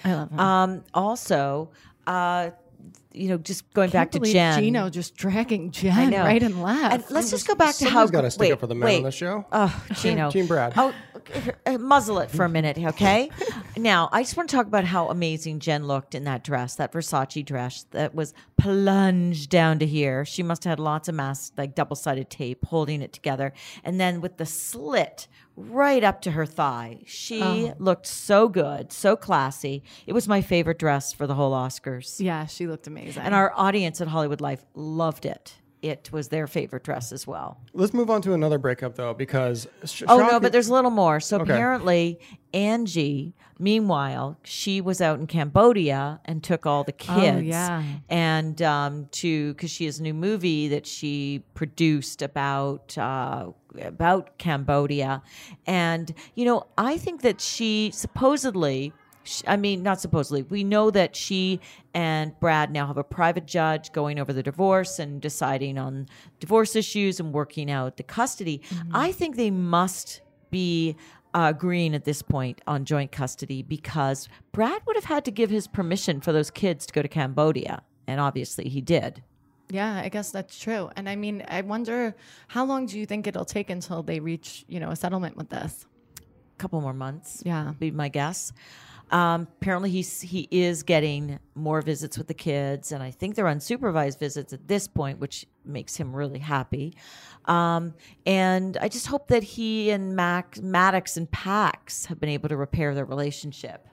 I 0.03 0.13
love 0.13 0.31
him. 0.31 0.39
Um, 0.39 0.83
also, 0.93 1.71
uh, 2.05 2.49
you 3.13 3.29
know, 3.29 3.37
just 3.37 3.73
going 3.73 3.89
back 3.89 4.11
to 4.11 4.19
Jen. 4.19 4.61
Gino 4.61 4.89
just 4.89 5.15
dragging 5.15 5.71
Jen 5.71 6.11
right 6.11 6.43
and 6.43 6.61
left. 6.61 6.93
And 6.93 7.03
let's 7.09 7.31
just 7.31 7.47
go 7.47 7.55
back 7.55 7.75
to 7.75 7.85
how 7.85 8.05
Somebody's 8.05 8.11
gotta 8.11 8.31
stick 8.31 8.41
wait, 8.41 8.51
up 8.51 8.59
for 8.59 8.67
the 8.67 8.75
man 8.75 8.85
wait. 8.85 8.97
on 8.97 9.03
this 9.03 9.15
show. 9.15 9.45
Oh, 9.51 9.83
Gino, 9.93 10.29
Team 10.31 10.45
Brad. 10.47 10.73
Oh, 10.75 10.93
Uh, 11.65 11.77
muzzle 11.77 12.19
it 12.19 12.31
for 12.31 12.45
a 12.45 12.49
minute, 12.49 12.77
okay? 12.77 13.29
now, 13.77 14.07
I 14.13 14.23
just 14.23 14.37
want 14.37 14.49
to 14.49 14.55
talk 14.55 14.67
about 14.67 14.85
how 14.85 15.09
amazing 15.09 15.59
Jen 15.59 15.85
looked 15.85 16.15
in 16.15 16.23
that 16.23 16.41
dress, 16.41 16.75
that 16.75 16.93
Versace 16.93 17.45
dress 17.45 17.85
that 17.91 18.15
was 18.15 18.33
plunged 18.57 19.49
down 19.49 19.79
to 19.79 19.85
here. 19.85 20.23
She 20.23 20.43
must 20.43 20.63
have 20.63 20.71
had 20.71 20.79
lots 20.79 21.09
of 21.09 21.15
mass, 21.15 21.51
like 21.57 21.75
double 21.75 21.97
sided 21.97 22.29
tape, 22.29 22.63
holding 22.65 23.01
it 23.01 23.11
together, 23.11 23.51
and 23.83 23.99
then 23.99 24.21
with 24.21 24.37
the 24.37 24.45
slit 24.45 25.27
right 25.57 26.03
up 26.03 26.21
to 26.21 26.31
her 26.31 26.45
thigh. 26.45 26.99
She 27.05 27.41
oh. 27.43 27.75
looked 27.79 28.05
so 28.05 28.47
good, 28.47 28.93
so 28.93 29.17
classy. 29.17 29.83
It 30.05 30.13
was 30.13 30.27
my 30.27 30.41
favorite 30.41 30.79
dress 30.79 31.11
for 31.11 31.27
the 31.27 31.35
whole 31.35 31.51
Oscars. 31.51 32.21
yeah, 32.21 32.45
she 32.45 32.67
looked 32.67 32.87
amazing. 32.87 33.23
And 33.23 33.35
our 33.35 33.51
audience 33.55 33.99
at 33.99 34.07
Hollywood 34.07 34.39
Life 34.39 34.63
loved 34.73 35.25
it. 35.25 35.55
It 35.89 36.11
was 36.11 36.27
their 36.29 36.47
favorite 36.47 36.83
dress 36.83 37.11
as 37.11 37.25
well. 37.27 37.59
Let's 37.73 37.93
move 37.93 38.09
on 38.09 38.21
to 38.23 38.33
another 38.33 38.57
breakup 38.57 38.95
though, 38.95 39.13
because 39.13 39.67
sh- 39.85 40.03
Oh 40.07 40.17
no, 40.17 40.23
shocking- 40.25 40.39
but 40.41 40.51
there's 40.51 40.67
a 40.69 40.73
little 40.73 40.91
more. 40.91 41.19
So 41.19 41.37
Okay. 41.39 41.51
apparently, 41.53 42.19
Angie, 42.53 43.33
meanwhile, 43.59 44.37
she 44.43 44.81
was 44.81 45.01
out 45.01 45.19
in 45.19 45.27
Cambodia 45.27 46.19
and 46.25 46.43
took 46.43 46.65
all 46.65 46.83
the 46.83 46.91
kids. 46.91 47.37
Oh, 47.37 47.39
yeah. 47.39 47.83
And 48.09 48.61
um, 48.61 49.07
to 49.13 49.53
because 49.53 49.69
she 49.71 49.85
has 49.85 49.99
a 49.99 50.03
new 50.03 50.13
movie 50.13 50.67
that 50.69 50.85
she 50.87 51.43
produced 51.53 52.21
about 52.21 52.97
uh, 52.97 53.47
about 53.81 54.37
Cambodia, 54.37 55.21
and 55.65 56.13
you 56.35 56.45
know, 56.45 56.65
I 56.77 56.97
think 56.97 57.21
that 57.21 57.41
she 57.41 57.91
supposedly. 57.93 58.93
Sh- 59.27 59.43
I 59.47 59.57
mean, 59.57 59.83
not 59.83 60.01
supposedly. 60.01 60.43
We 60.43 60.63
know 60.63 60.89
that 60.91 61.15
she 61.15 61.59
and 61.93 62.37
Brad 62.39 62.71
now 62.71 62.87
have 62.87 62.97
a 62.97 63.03
private 63.03 63.45
judge 63.45 63.91
going 63.91 64.19
over 64.19 64.33
the 64.33 64.43
divorce 64.43 64.99
and 64.99 65.21
deciding 65.21 65.77
on 65.77 66.07
divorce 66.39 66.75
issues 66.75 67.19
and 67.19 67.33
working 67.33 67.69
out 67.71 67.97
the 67.97 68.03
custody. 68.03 68.61
I 68.93 69.11
think 69.11 69.35
they 69.35 69.51
must 69.51 70.21
be 70.49 70.95
uh, 71.33 71.51
agreeing 71.55 71.93
at 71.93 72.05
this 72.05 72.21
point 72.21 72.61
on 72.67 72.85
joint 72.85 73.11
custody 73.11 73.61
because 73.61 74.27
Brad 74.51 74.81
would 74.87 74.95
have 74.95 75.05
had 75.05 75.25
to 75.25 75.31
give 75.31 75.49
his 75.49 75.67
permission 75.67 76.21
for 76.21 76.31
those 76.31 76.49
kids 76.49 76.85
to 76.87 76.93
go 76.93 77.01
to 77.01 77.07
Cambodia. 77.07 77.83
And 78.07 78.19
obviously 78.19 78.69
he 78.69 78.81
did. 78.81 79.21
Yeah, 79.69 80.01
I 80.03 80.09
guess 80.09 80.31
that's 80.31 80.57
true. 80.57 80.89
And 80.95 81.09
I 81.09 81.15
mean, 81.15 81.43
I 81.47 81.61
wonder 81.61 82.15
how 82.47 82.65
long 82.65 82.85
do 82.85 82.97
you 82.97 83.05
think 83.05 83.27
it'll 83.27 83.45
take 83.45 83.69
until 83.69 84.01
they 84.01 84.19
reach, 84.19 84.63
you 84.67 84.79
know, 84.79 84.91
a 84.91 84.95
settlement 84.95 85.35
with 85.35 85.49
this? 85.49 85.85
A 86.19 86.57
couple 86.57 86.79
more 86.79 86.93
months. 86.93 87.43
Yeah. 87.45 87.73
Be 87.77 87.91
my 87.91 88.07
guess. 88.07 88.53
Um, 89.09 89.47
apparently 89.61 89.89
he's 89.89 90.21
he 90.21 90.47
is 90.51 90.83
getting 90.83 91.39
more 91.55 91.81
visits 91.81 92.17
with 92.17 92.27
the 92.27 92.33
kids, 92.33 92.91
and 92.91 93.01
I 93.01 93.11
think 93.11 93.35
they're 93.35 93.45
unsupervised 93.45 94.19
visits 94.19 94.51
at 94.51 94.67
this 94.67 94.87
point, 94.87 95.19
which 95.19 95.45
makes 95.63 95.95
him 95.95 96.15
really 96.15 96.39
happy. 96.39 96.93
Um, 97.45 97.93
and 98.25 98.77
I 98.81 98.89
just 98.89 99.07
hope 99.07 99.27
that 99.29 99.43
he 99.43 99.89
and 99.91 100.15
Mac 100.15 100.61
Maddox 100.61 101.15
and 101.15 101.31
Pax 101.31 102.07
have 102.07 102.19
been 102.19 102.29
able 102.29 102.49
to 102.49 102.57
repair 102.57 102.93
their 102.93 103.05
relationship. 103.05 103.87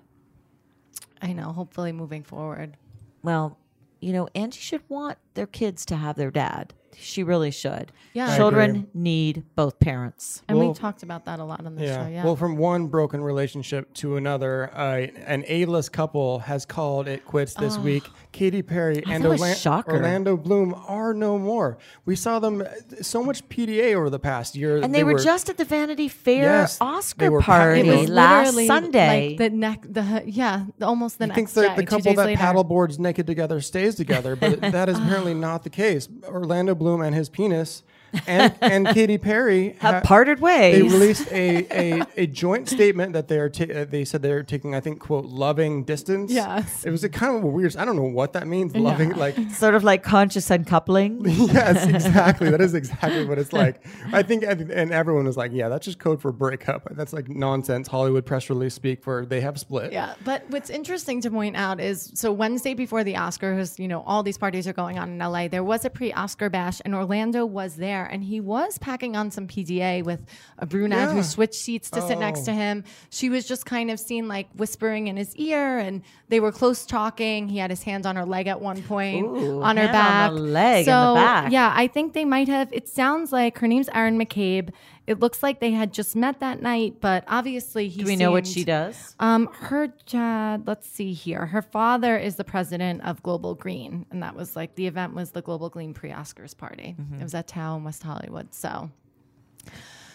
I 1.22 1.32
know, 1.32 1.52
hopefully 1.52 1.92
moving 1.92 2.24
forward. 2.24 2.76
Well, 3.22 3.58
you 4.00 4.12
know, 4.12 4.28
Angie 4.34 4.60
should 4.60 4.82
want 4.88 5.18
their 5.34 5.46
kids 5.46 5.86
to 5.86 5.96
have 5.96 6.16
their 6.16 6.30
dad. 6.30 6.74
She 6.98 7.22
really 7.22 7.50
should. 7.50 7.92
Yeah. 8.12 8.30
I 8.30 8.36
Children 8.36 8.88
need 8.94 9.44
both 9.56 9.78
parents. 9.78 10.42
And 10.48 10.58
Well- 10.58 10.68
we 10.68 10.74
talked 10.74 11.02
about 11.02 11.24
that 11.26 11.40
a 11.40 11.44
lot 11.44 11.64
on 11.66 11.74
the 11.74 11.82
show. 11.86 12.06
Yeah. 12.10 12.24
Well, 12.24 12.36
from 12.36 12.56
one 12.56 12.86
broken 12.86 13.22
relationship 13.22 13.92
to 13.94 14.16
another, 14.16 14.70
uh, 14.74 15.06
an 15.26 15.44
A-list 15.48 15.92
couple 15.92 16.40
has 16.40 16.64
called 16.64 17.08
it 17.08 17.24
quits 17.24 17.54
this 17.54 17.76
week. 17.78 18.04
Katy 18.32 18.62
Perry 18.62 19.02
and 19.08 19.24
that 19.24 19.28
was 19.28 19.40
Orla- 19.40 19.54
shocker. 19.54 19.92
Orlando 19.92 20.36
Bloom 20.36 20.74
are 20.88 21.14
no 21.14 21.38
more. 21.38 21.78
We 22.04 22.16
saw 22.16 22.38
them 22.40 22.62
uh, 22.62 22.66
so 23.02 23.22
much 23.22 23.48
PDA 23.48 23.94
over 23.94 24.10
the 24.10 24.18
past 24.18 24.56
year. 24.56 24.78
And 24.78 24.94
they, 24.94 25.04
were, 25.04 25.18
just 25.18 25.48
at 25.48 25.56
the 25.56 25.64
Vanity 25.64 26.08
Fair 26.08 26.42
Yes, 26.42 26.78
they 26.78 26.84
Oscar 26.84 27.30
were 27.30 27.40
pa- 27.40 27.58
party 27.58 27.80
it 27.88 27.96
was 28.00 28.08
last 28.08 28.46
literally 28.46 28.66
Sunday. 28.66 29.28
Like 29.30 29.38
the 29.38 29.50
neck, 29.50 29.80
the 29.88 30.22
yeah, 30.26 30.64
the, 30.78 30.86
almost 30.86 31.18
the 31.18 31.24
I 31.24 31.28
think 31.28 31.38
next 31.48 31.52
the, 31.54 31.62
day. 31.62 31.76
the 31.76 31.82
two 31.82 31.86
couple 31.86 32.02
days 32.04 32.16
that 32.16 32.26
later. 32.26 32.40
paddleboards 32.42 32.98
naked 32.98 33.26
together 33.26 33.60
stays 33.60 33.94
together, 33.94 34.34
but 34.36 34.60
that 34.72 34.88
is 34.88 34.98
apparently 34.98 35.34
not 35.34 35.62
the 35.62 35.70
case. 35.70 36.08
Orlando 36.26 36.74
Bloom 36.84 37.00
and 37.00 37.14
his 37.14 37.30
penis 37.30 37.82
and 38.26 38.54
and 38.60 38.86
Katy 38.88 39.18
Perry 39.18 39.76
Have 39.80 39.94
ha- 39.96 40.00
parted 40.02 40.40
ways. 40.40 40.74
They 40.76 40.82
released 40.82 41.30
a, 41.32 41.66
a, 42.00 42.06
a 42.16 42.26
joint 42.26 42.68
statement 42.68 43.12
that 43.12 43.28
they 43.28 43.38
are 43.38 43.48
ta- 43.48 43.72
uh, 43.72 43.84
they 43.84 44.04
said 44.04 44.22
they're 44.22 44.42
taking 44.42 44.74
I 44.74 44.80
think 44.80 45.00
quote 45.00 45.26
loving 45.26 45.84
distance. 45.84 46.32
Yes. 46.32 46.84
it 46.84 46.90
was 46.90 47.04
a 47.04 47.08
kind 47.08 47.36
of 47.36 47.44
a 47.44 47.46
weird. 47.46 47.76
I 47.76 47.84
don't 47.84 47.96
know 47.96 48.02
what 48.02 48.32
that 48.34 48.46
means. 48.46 48.74
Loving 48.76 49.14
like 49.14 49.36
sort 49.50 49.74
of 49.74 49.84
like 49.84 50.02
conscious 50.02 50.50
uncoupling. 50.50 51.22
yes, 51.24 51.86
exactly. 51.86 52.50
That 52.50 52.60
is 52.60 52.74
exactly 52.74 53.24
what 53.24 53.38
it's 53.38 53.52
like. 53.52 53.84
I 54.12 54.22
think, 54.22 54.44
and 54.44 54.70
and 54.70 54.92
everyone 54.92 55.24
was 55.24 55.36
like, 55.36 55.52
yeah, 55.52 55.68
that's 55.68 55.84
just 55.84 55.98
code 55.98 56.20
for 56.20 56.32
breakup. 56.32 56.88
That's 56.92 57.12
like 57.12 57.28
nonsense. 57.28 57.88
Hollywood 57.88 58.26
press 58.26 58.50
release 58.50 58.74
speak 58.74 59.02
for 59.02 59.26
they 59.26 59.40
have 59.40 59.58
split. 59.58 59.92
Yeah, 59.92 60.14
but 60.24 60.44
what's 60.48 60.70
interesting 60.70 61.20
to 61.22 61.30
point 61.30 61.56
out 61.56 61.80
is 61.80 62.10
so 62.14 62.32
Wednesday 62.32 62.74
before 62.74 63.04
the 63.04 63.14
Oscars, 63.14 63.78
you 63.78 63.88
know, 63.88 64.02
all 64.02 64.22
these 64.22 64.38
parties 64.38 64.66
are 64.68 64.72
going 64.72 64.98
on 64.98 65.10
in 65.10 65.18
LA. 65.18 65.48
There 65.48 65.64
was 65.64 65.84
a 65.84 65.90
pre-Oscar 65.90 66.50
bash, 66.50 66.80
and 66.84 66.94
Orlando 66.94 67.44
was 67.46 67.76
there, 67.76 68.03
and 68.04 68.24
he 68.24 68.40
was 68.40 68.78
packing 68.78 69.16
on 69.16 69.30
some 69.30 69.46
PDA 69.46 70.02
with 70.04 70.24
a 70.58 70.66
brunette 70.66 71.08
Yeah. 71.08 71.14
who 71.14 71.22
switched 71.22 71.54
seats 71.54 71.90
to 71.90 72.00
sit 72.02 72.18
next 72.18 72.40
Oh. 72.42 72.44
to 72.46 72.52
him. 72.52 72.84
She 73.10 73.28
was 73.30 73.46
just 73.46 73.66
kind 73.66 73.90
of 73.90 73.98
seen 74.00 74.28
like 74.28 74.48
whispering 74.54 75.06
in 75.08 75.16
his 75.16 75.34
ear, 75.36 75.78
and 75.78 76.02
they 76.28 76.40
were 76.40 76.52
close 76.52 76.86
talking. 76.86 77.48
He 77.48 77.58
had 77.58 77.70
his 77.70 77.82
hands 77.82 78.06
on 78.06 78.16
her 78.16 78.24
leg 78.24 78.46
at 78.46 78.60
one 78.60 78.82
point, 78.82 79.26
Ooh, 79.26 79.62
on 79.62 79.76
her 79.76 79.86
back, 79.88 80.30
on 80.30 80.52
leg 80.52 80.84
So 80.84 81.14
the 81.14 81.20
back. 81.20 81.52
yeah, 81.52 81.72
I 81.74 81.86
think 81.86 82.12
they 82.12 82.24
might 82.24 82.48
have. 82.48 82.72
It 82.72 82.88
sounds 82.88 83.32
like 83.32 83.58
her 83.58 83.68
name's 83.68 83.88
Erin 83.94 84.18
McCabe. 84.18 84.70
It 85.06 85.20
looks 85.20 85.42
like 85.42 85.60
they 85.60 85.72
had 85.72 85.92
just 85.92 86.16
met 86.16 86.40
that 86.40 86.62
night, 86.62 86.94
but 87.00 87.24
obviously 87.28 87.88
he. 87.88 88.00
Do 88.00 88.06
we 88.06 88.16
know 88.16 88.30
what 88.32 88.46
she 88.46 88.64
does? 88.64 89.14
um, 89.20 89.48
her 89.52 89.88
dad, 90.06 90.66
let's 90.66 90.88
see 90.88 91.12
here. 91.12 91.46
Her 91.46 91.60
father 91.62 92.16
is 92.16 92.36
the 92.36 92.44
president 92.44 93.02
of 93.02 93.22
Global 93.22 93.54
Green, 93.54 94.06
and 94.10 94.22
that 94.22 94.34
was 94.34 94.56
like 94.56 94.76
the 94.76 94.86
event 94.86 95.14
was 95.14 95.32
the 95.32 95.42
Global 95.42 95.68
Green 95.68 95.92
pre-Oscars 95.92 96.56
party. 96.56 96.96
It 97.18 97.22
was 97.22 97.34
at 97.34 97.46
Tao 97.48 97.76
in 97.76 97.84
West 97.84 98.02
Hollywood. 98.02 98.54
So, 98.54 98.90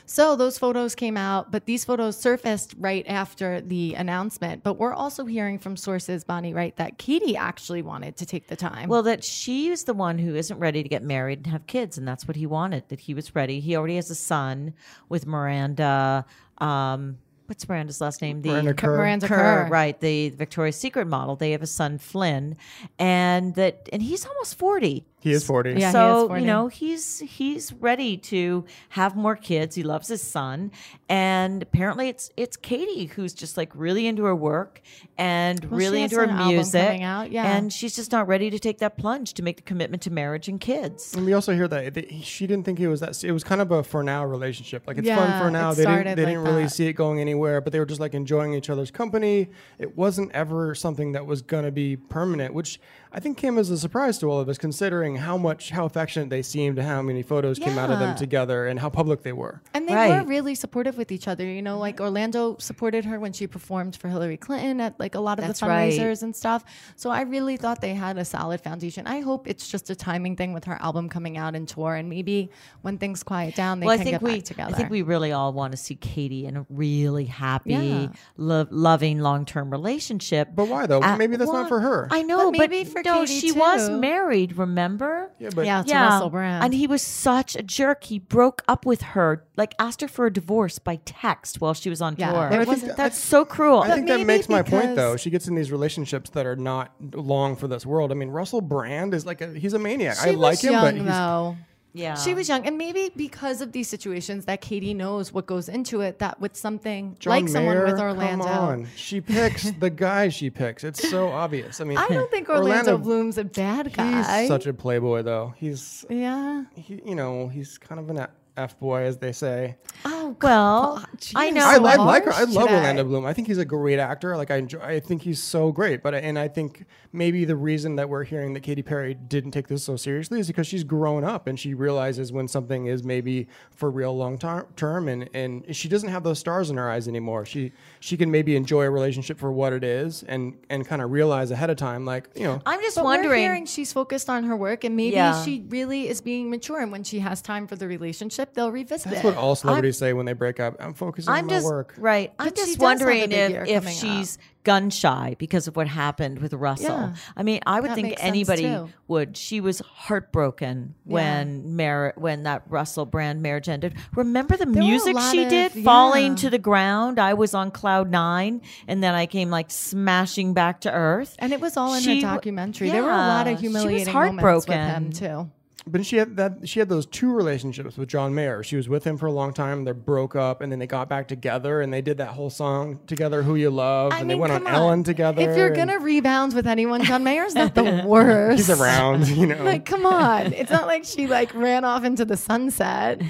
so 0.10 0.36
those 0.36 0.58
photos 0.58 0.96
came 0.96 1.16
out, 1.16 1.52
but 1.52 1.68
these 1.68 1.86
photos 1.86 2.18
surfaced 2.18 2.74
right 2.80 3.06
after 3.08 3.62
the 3.62 3.94
announcement. 3.94 4.64
But 4.64 4.74
we're 4.74 4.94
also 4.94 5.26
hearing 5.26 5.60
from 5.60 5.78
sources, 5.78 6.24
Bonnie, 6.24 6.52
right, 6.52 6.76
that 6.78 6.98
Katy 6.98 7.38
actually 7.38 7.84
wanted 7.84 8.18
to 8.18 8.26
take 8.26 8.48
the 8.48 8.56
time. 8.56 8.90
Well, 8.90 9.04
that 9.04 9.24
she's 9.24 9.84
the 9.84 9.94
one 9.94 10.18
who 10.18 10.34
isn't 10.34 10.58
ready 10.58 10.82
to 10.82 10.90
get 10.90 11.04
married 11.04 11.40
and 11.40 11.48
have 11.48 11.68
kids, 11.68 11.96
and 11.96 12.08
that's 12.08 12.28
what 12.28 12.36
he 12.36 12.48
wanted. 12.48 12.90
That 12.90 13.02
he 13.02 13.14
was 13.14 13.36
ready. 13.36 13.60
He 13.60 13.76
already 13.76 13.98
has 13.98 14.10
a 14.10 14.16
son 14.16 14.74
with 15.10 15.28
Miranda. 15.28 16.26
Um, 16.58 17.20
what's 17.46 17.70
Miranda's 17.70 18.02
last 18.02 18.24
name? 18.24 18.42
The 18.42 18.50
Miranda 18.50 18.74
Kerr. 18.74 18.98
Miranda 18.98 19.28
Kerr, 19.28 19.36
Kerr. 19.36 19.68
right? 19.70 20.00
The 20.00 20.30
Victoria's 20.30 20.76
Secret 20.76 21.06
model. 21.06 21.36
They 21.36 21.52
have 21.52 21.62
a 21.62 21.68
son, 21.68 22.00
Flynn, 22.00 22.58
and 22.98 23.54
that, 23.54 23.88
and 23.94 24.02
he's 24.02 24.26
almost 24.26 24.56
forty. 24.56 25.06
He 25.22 25.32
is 25.34 25.44
forty. 25.46 25.72
Yeah, 25.72 25.78
he 25.78 25.84
is 25.86 25.92
so 25.92 26.28
40. 26.28 26.42
you 26.42 26.48
know 26.48 26.68
he's 26.68 27.20
he's 27.20 27.74
ready 27.74 28.16
to 28.18 28.66
have 28.90 29.16
more 29.16 29.36
kids. 29.36 29.76
He 29.76 29.84
loves 29.84 30.08
his 30.08 30.22
son, 30.22 30.72
and 31.10 31.62
apparently 31.62 32.08
it's 32.10 32.30
it's 32.38 32.56
Katy 32.56 33.06
who's 33.06 33.34
just 33.34 33.58
like 33.58 33.72
really 33.76 34.08
into 34.08 34.24
her 34.24 34.36
work 34.36 34.82
and 35.18 35.64
Well, 35.66 35.78
really 35.78 36.04
into 36.04 36.16
her 36.18 36.24
an 36.24 36.30
album 36.30 36.56
music. 36.56 36.86
coming 36.86 37.04
out, 37.04 37.32
yeah. 37.32 37.56
and 37.58 37.72
she's 37.74 37.96
just 37.96 38.12
not 38.12 38.28
ready 38.28 38.50
to 38.50 38.60
take 38.60 38.78
that 38.80 38.98
plunge 38.98 39.34
to 39.34 39.44
make 39.44 39.58
the 39.58 39.64
commitment 39.64 40.04
to 40.04 40.12
marriage 40.12 40.48
and 40.48 40.60
kids. 40.62 41.14
And 41.16 41.26
we 41.26 41.34
also 41.34 41.54
hear 41.54 41.68
that 41.68 41.94
that 41.96 42.10
he- 42.12 42.24
she 42.24 42.48
didn't 42.48 42.64
think 42.66 42.80
it 42.80 42.88
was 42.88 43.00
that. 43.02 43.22
It 43.24 43.32
was 43.32 43.44
kind 43.44 43.60
of 43.62 43.72
a 43.72 43.84
for 43.84 44.04
now 44.04 44.24
relationship. 44.26 44.88
Like 44.88 44.98
it's 44.98 45.10
fun 45.10 45.42
for 45.42 45.52
now. 45.52 45.74
They 45.74 45.84
didn't. 45.86 46.16
They 46.16 46.24
like 46.24 46.34
didn't 46.34 46.44
really 46.44 46.64
that. 46.64 46.70
see 46.70 46.88
it 46.88 46.94
going 46.94 47.20
anywhere, 47.20 47.60
but 47.62 47.74
they 47.74 47.80
were 47.80 47.86
just 47.86 48.00
like 48.00 48.14
enjoying 48.14 48.54
each 48.54 48.70
other's 48.70 48.92
company. 48.92 49.50
It 49.78 49.98
wasn't 49.98 50.32
ever 50.32 50.74
something 50.76 51.12
that 51.12 51.26
was 51.26 51.42
going 51.42 51.66
to 51.66 51.72
be 51.72 51.98
permanent, 51.98 52.54
which 52.54 52.80
I 53.12 53.20
think 53.20 53.38
came 53.38 53.58
as 53.58 53.70
a 53.72 53.78
surprise 53.78 54.20
to 54.20 54.28
all 54.28 54.40
of 54.40 54.48
us, 54.50 54.58
considering 54.60 55.16
how 55.16 55.36
much 55.38 55.72
how 55.72 55.86
affectionate 55.86 56.30
they 56.30 56.44
seemed, 56.44 56.78
and 56.78 56.88
how 56.88 57.02
many 57.02 57.24
photos 57.24 57.58
came 57.58 57.78
out 57.78 57.90
of 57.90 58.00
them 58.00 58.16
together, 58.16 58.68
and 58.68 58.80
how 58.80 58.90
public 58.90 59.24
they 59.24 59.32
were. 59.34 59.62
And 59.74 59.88
they 59.90 59.96
Right. 59.96 60.22
were 60.24 60.30
really 60.30 60.54
supportive 60.54 60.96
with 60.98 61.12
each 61.12 61.28
other. 61.28 61.44
You 61.44 61.62
know, 61.64 61.80
like 61.80 62.00
Orlando 62.00 62.56
supported 62.60 63.06
her 63.06 63.20
when 63.20 63.34
she 63.34 63.48
performed 63.48 63.96
for 63.96 64.10
Hillary 64.10 64.38
Clinton 64.38 64.80
at 64.80 65.00
like 65.00 65.16
a 65.16 65.20
lot 65.20 65.40
of 65.40 65.46
That's 65.46 65.60
the 65.60 65.66
right. 65.68 65.92
fundraisers 65.92 66.22
and 66.22 66.36
stuff. 66.36 66.64
So 66.96 67.10
I 67.10 67.22
really 67.22 67.58
thought 67.58 67.82
they 67.82 67.96
had 67.96 68.18
a 68.20 68.26
solid 68.26 68.62
foundation. 68.62 69.08
I 69.08 69.22
hope 69.22 69.48
it's 69.48 69.68
just 69.68 69.90
a 69.90 69.96
timing 69.96 70.36
thing 70.36 70.54
with 70.54 70.66
her 70.66 70.78
album 70.82 71.10
coming 71.10 71.36
out 71.38 71.56
and 71.56 71.68
tour, 71.68 71.96
and 71.96 72.10
maybe 72.10 72.52
when 72.84 72.98
things 73.00 73.24
quiet 73.24 73.56
down, 73.56 73.80
they 73.80 73.88
well, 73.88 73.94
I 73.94 73.98
can 73.98 74.06
think 74.06 74.14
get 74.16 74.22
we 74.22 74.36
back 74.36 74.44
together. 74.44 74.74
I 74.76 74.78
think 74.78 74.90
we 74.92 75.02
really 75.02 75.32
all 75.32 75.52
want 75.52 75.72
to 75.72 75.78
see 75.78 75.96
Katy 75.96 76.46
in 76.46 76.58
a 76.58 76.66
really 76.70 77.26
happy, 77.26 77.72
Yeah. 77.74 78.08
lo- 78.38 78.68
loving 78.70 79.20
long 79.20 79.46
term 79.46 79.72
relationship. 79.72 80.50
But 80.56 80.68
why 80.68 80.86
though? 80.86 81.02
Uh, 81.02 81.16
Maybe 81.18 81.36
that's 81.38 81.50
well, 81.52 81.62
not 81.64 81.70
for 81.70 81.80
her. 81.80 82.08
I 82.12 82.22
know, 82.22 82.52
But 82.52 82.58
but, 82.60 82.70
maybe 82.70 82.84
for 83.04 83.10
no, 83.10 83.20
Katy, 83.22 83.40
she 83.40 83.52
was 83.52 83.90
married. 83.90 84.58
Remember? 84.58 85.32
yeah, 85.40 85.50
but 85.54 85.66
yeah, 85.66 85.84
to 85.84 85.94
Russell 85.94 86.30
Brand. 86.30 86.64
And 86.64 86.74
he 86.74 86.88
was 86.88 87.02
such 87.02 87.56
a 87.56 87.62
jerk. 87.64 88.04
He 88.06 88.20
broke 88.20 88.64
up 88.68 88.86
with 88.86 89.02
her, 89.02 89.46
like 89.58 89.74
asked 89.80 90.02
her 90.02 90.08
for 90.08 90.26
a 90.26 90.34
divorce 90.34 90.80
by 90.80 90.98
text 91.06 91.62
while 91.62 91.74
she 91.74 91.90
was 91.90 92.02
on 92.02 92.16
Yeah, 92.18 92.32
tour. 92.32 92.50
there 92.50 92.62
I 92.62 92.66
think 92.66 92.68
wasn't- 92.68 92.98
That's 92.98 93.18
so 93.18 93.46
cruel. 93.46 93.80
I 93.80 93.92
think 93.92 94.08
that 94.08 94.26
makes 94.26 94.48
my 94.50 94.62
point, 94.62 94.96
though. 94.96 95.18
She 95.18 95.30
gets 95.30 95.48
in 95.48 95.56
these 95.56 95.72
relationships 95.72 96.30
that 96.32 96.46
are 96.46 96.56
not 96.56 96.92
long 97.14 97.56
for 97.56 97.68
this 97.68 97.86
world. 97.86 98.12
I 98.12 98.16
mean, 98.16 98.30
Russell 98.30 98.62
Brand 98.62 99.14
is 99.14 99.26
like 99.26 99.42
a 99.42 99.54
he's 99.54 99.74
a 99.74 99.80
maniac. 99.80 100.18
she 100.18 100.30
I 100.30 100.32
like 100.34 100.52
was 100.54 100.62
him, 100.62 100.72
young, 100.74 100.84
but 100.84 100.94
he's 100.96 101.06
though. 101.06 101.58
Yeah, 101.94 102.16
She 102.16 102.36
was 102.36 102.48
young, 102.48 102.66
and 102.68 102.78
maybe 102.78 103.12
because 103.16 103.62
of 103.62 103.72
these 103.72 103.90
situations 103.90 104.46
that 104.46 104.62
Katy 104.62 104.94
knows 104.94 105.34
what 105.34 105.48
goes 105.48 105.68
into 105.68 106.02
it, 106.02 106.20
that 106.20 106.40
with 106.40 106.56
something 106.56 107.16
John 107.20 107.32
like 107.32 107.50
someone 107.50 107.82
with 107.84 108.00
Orlando, 108.00 108.46
Come 108.46 108.58
on. 108.58 108.88
She 108.96 109.22
picks 109.22 109.72
the 109.80 109.90
guy 109.90 110.30
she 110.30 110.50
picks. 110.50 110.84
It's 110.84 111.10
so 111.10 111.30
obvious. 111.30 111.82
I 111.82 111.86
mean, 111.86 111.98
I 111.98 112.08
don't 112.08 112.30
think 112.30 112.48
Orlando, 112.50 112.98
Bloom's 112.98 113.38
a 113.38 113.44
bad 113.44 113.92
guy. 113.94 114.42
He's 114.42 114.48
such 114.48 114.68
a 114.68 114.74
playboy, 114.74 115.24
though. 115.24 115.54
He's, 115.58 116.06
yeah. 116.10 116.66
he, 116.76 117.02
you 117.06 117.16
know, 117.16 117.48
he's 117.48 117.78
kind 117.78 118.00
of 118.00 118.10
an 118.10 118.28
f 118.60 118.80
boy, 118.80 119.02
as 119.04 119.18
they 119.18 119.32
say. 119.32 119.78
Oh, 120.06 120.12
oh 120.30 120.38
well, 120.42 120.96
God, 120.98 121.08
I 121.36 121.50
know. 121.50 121.66
I, 121.66 121.76
I 121.76 121.96
like 121.96 122.26
her. 122.26 122.34
I 122.34 122.44
love 122.44 122.68
today. 122.68 122.76
Orlando 122.76 123.04
Bloom. 123.04 123.26
I 123.26 123.34
think 123.34 123.48
he's 123.48 123.58
a 123.58 123.66
great 123.66 124.00
actor. 124.00 124.36
Like 124.38 124.52
I 124.52 124.58
enjoy. 124.58 124.80
I 124.80 125.00
think 125.00 125.22
he's 125.24 125.42
so 125.42 125.72
great. 125.72 126.04
But 126.04 126.14
and 126.16 126.38
I 126.38 126.48
think 126.48 126.86
maybe 127.12 127.46
the 127.46 127.56
reason 127.56 127.96
that 127.96 128.08
we're 128.10 128.24
hearing 128.24 128.54
that 128.54 128.62
Katy 128.62 128.84
Perry 128.84 129.14
didn't 129.16 129.52
take 129.52 129.68
this 129.68 129.84
so 129.84 129.96
seriously 129.96 130.40
is 130.40 130.48
because 130.48 130.68
she's 130.68 130.84
grown 130.84 131.24
up 131.24 131.48
and 131.48 131.60
she 131.60 131.74
realizes 131.74 132.32
when 132.32 132.48
something 132.48 132.86
is 132.86 133.04
maybe 133.04 133.48
for 133.76 133.90
real 133.90 134.16
long 134.16 134.38
ter- 134.38 134.68
term 134.76 135.08
and 135.08 135.30
and 135.34 135.76
she 135.76 135.88
doesn't 135.90 136.10
have 136.10 136.24
those 136.24 136.38
stars 136.40 136.70
in 136.70 136.78
her 136.78 136.90
eyes 136.90 137.08
anymore. 137.08 137.46
She 137.46 137.72
she 138.00 138.16
can 138.18 138.30
maybe 138.30 138.56
enjoy 138.56 138.84
a 138.86 138.90
relationship 138.92 139.40
for 139.40 139.52
what 139.52 139.74
it 139.74 139.84
is 139.84 140.24
and 140.24 140.56
and 140.70 140.88
kind 140.88 141.02
of 141.02 141.12
realize 141.12 141.50
ahead 141.52 141.70
of 141.70 141.78
time 141.78 142.06
like 142.06 142.30
you 142.36 142.44
know 142.44 142.62
I'm 142.66 142.82
just 142.82 142.96
But 142.96 143.06
we're 143.06 143.12
wondering. 143.12 143.42
hearing 143.42 143.66
she's 143.66 143.92
focused 143.92 144.30
on 144.30 144.44
her 144.44 144.56
work, 144.56 144.84
and 144.84 144.96
maybe 144.96 145.16
Yeah. 145.16 145.44
she 145.44 145.66
really 145.70 146.08
is 146.08 146.22
being 146.22 146.50
mature. 146.50 146.80
And 146.80 146.92
when 146.92 147.04
she 147.04 147.20
has 147.20 147.42
time 147.42 147.66
for 147.68 147.76
the 147.76 147.88
relationship, 147.88 148.49
they'll 148.54 148.72
revisit 148.72 149.12
that's 149.12 149.24
it. 149.24 149.28
what 149.28 149.36
all 149.38 149.56
celebrities 149.56 149.98
say 149.98 150.14
when 150.14 150.26
they 150.26 150.34
break 150.34 150.60
up. 150.60 150.76
I'm 150.80 150.94
focusing 150.94 151.32
I'm 151.34 151.46
on 151.46 151.50
just 151.50 151.64
my 151.66 151.70
work. 151.72 151.96
right. 151.98 152.34
I'm 152.40 152.48
just 152.50 152.56
does 152.58 152.70
have 152.76 152.80
a 152.82 152.84
wondering 152.84 153.32
if, 153.32 153.68
if 153.68 153.84
coming 153.84 153.96
she's 153.96 154.38
gun 154.66 154.90
shy 154.90 155.36
because 155.40 155.68
of 155.68 155.76
what 155.78 155.88
happened 155.88 156.40
with 156.40 156.54
Russell. 156.54 156.88
Yeah. 156.88 157.14
I 157.36 157.44
mean, 157.44 157.62
I 157.66 157.80
would 157.80 157.92
That 157.92 157.96
think 157.96 158.16
anybody 158.20 158.78
would. 159.08 159.38
She 159.38 159.62
was 159.62 159.80
heartbroken 159.80 160.96
when 161.06 161.76
mar- 161.76 162.14
when 162.18 162.44
that 162.44 162.64
Russell 162.68 163.06
Brand 163.06 163.42
marriage 163.42 163.70
ended. 163.70 163.96
Remember 164.16 164.58
the 164.58 164.66
were 164.66 164.72
a 164.72 164.76
music 164.76 165.18
she 165.32 165.44
of- 165.44 165.50
did, 165.50 165.72
falling 165.84 166.36
to 166.36 166.50
the 166.50 166.60
ground. 166.60 167.20
I 167.20 167.34
was 167.34 167.54
on 167.54 167.72
cloud 167.72 168.10
nine, 168.12 168.62
and 168.88 169.02
then 169.04 169.16
I 169.16 169.26
came 169.26 169.50
like 169.50 169.72
smashing 169.72 170.54
back 170.54 170.82
to 170.82 170.92
earth. 170.92 171.36
And 171.40 171.54
it 171.54 171.62
was 171.62 171.78
all 171.78 171.94
in 171.94 172.02
She 172.02 172.18
her 172.18 172.22
w- 172.22 172.36
documentary. 172.38 172.90
there 172.90 173.04
were 173.04 173.10
a 173.12 173.16
lot 173.18 173.48
yeah, 173.48 173.54
of 173.54 173.60
she 173.60 173.68
was 173.70 173.82
humiliating 173.82 174.14
moments 174.14 174.68
with 174.68 174.78
him 174.78 175.12
too. 175.12 175.50
But 175.92 176.06
she 176.06 176.18
had 176.18 176.38
that. 176.38 176.68
She 176.68 176.80
had 176.80 176.90
those 176.90 177.06
two 177.06 177.32
relationships 177.34 177.98
with 177.98 178.10
John 178.10 178.34
Mayer. 178.36 178.64
She 178.64 178.76
was 178.76 178.88
with 178.88 179.04
him 179.04 179.18
for 179.18 179.26
a 179.26 179.32
long 179.32 179.54
time. 179.54 179.86
They 179.86 179.92
broke 179.92 180.36
up, 180.36 180.62
and 180.62 180.72
then 180.72 180.80
they 180.80 180.88
got 180.88 181.10
back 181.10 181.28
together, 181.28 181.82
and 181.82 181.92
they 181.94 182.02
did 182.02 182.18
that 182.18 182.30
whole 182.30 182.50
song 182.50 183.00
together, 183.08 183.44
"Who 183.44 183.56
You 183.56 183.70
Love," 183.70 184.12
I 184.14 184.20
and 184.20 184.28
mean, 184.28 184.38
they 184.38 184.42
went 184.42 184.54
on 184.54 184.64
come 184.64 184.74
Ellen 184.74 185.04
together. 185.04 185.42
If 185.50 185.58
you're 185.58 185.68
and 185.68 185.76
gonna 185.76 186.00
rebound 186.00 186.54
with 186.54 186.68
anyone, 186.68 187.04
John 187.04 187.24
Mayer's 187.24 187.56
not 187.56 187.76
the 187.76 188.04
worst. 188.08 188.58
he's 188.58 188.70
around, 188.70 189.28
you 189.30 189.46
know. 189.48 189.64
Like, 189.64 189.86
come 189.86 190.06
on! 190.06 190.54
It's 190.54 190.72
not 190.72 190.86
like 190.88 191.06
she 191.06 191.28
like 191.28 191.54
ran 191.56 191.84
off 191.86 192.04
into 192.04 192.26
the 192.26 192.38
sunset. 192.38 193.22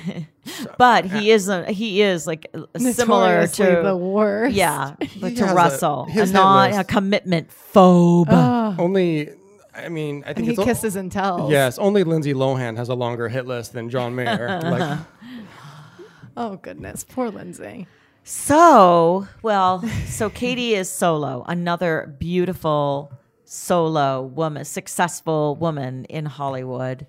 But 0.77 1.05
he 1.05 1.31
is 1.31 1.47
a 1.47 1.71
he 1.71 2.01
is 2.01 2.25
like 2.25 2.47
uh, 2.53 2.79
similar 2.79 3.45
to 3.47 3.81
the 3.83 3.95
worst. 3.95 4.55
Yeah, 4.55 4.95
but 4.97 5.29
He 5.29 5.35
to 5.35 5.43
has 5.43 5.51
a- 5.51 5.55
Russell, 5.55 6.05
a, 6.07 6.11
his 6.11 6.31
hit 6.31 6.39
list. 6.43 6.79
a 6.79 6.83
commitment 6.83 7.49
phobe. 7.49 8.27
Oh. 8.29 8.75
Only, 8.79 9.29
I 9.85 9.89
mean, 9.89 10.23
I 10.23 10.27
think 10.27 10.37
And 10.37 10.45
he 10.45 10.51
it's 10.51 10.59
o- 10.59 10.65
kisses 10.65 10.95
and 10.95 11.11
tells. 11.11 11.51
Yes, 11.51 11.77
only 11.79 12.03
Lindsay 12.03 12.33
Lohan 12.33 12.77
has 12.77 12.89
a 12.89 12.93
longer 12.95 13.29
hit 13.29 13.45
list 13.47 13.73
than 13.73 13.89
John 13.89 14.15
Mayer. 14.15 14.59
like, 14.63 14.99
Oh 16.37 16.55
goodness, 16.57 17.03
poor 17.03 17.29
Lindsay. 17.29 17.87
So, 18.23 19.27
well, 19.41 19.81
so 20.05 20.29
Katy 20.29 20.75
is 20.75 20.89
solo, 20.89 21.43
another 21.47 22.15
beautiful 22.19 23.11
solo 23.43 24.21
woman, 24.21 24.63
successful 24.65 25.55
woman 25.55 26.05
in 26.05 26.25
Hollywood. 26.25 27.07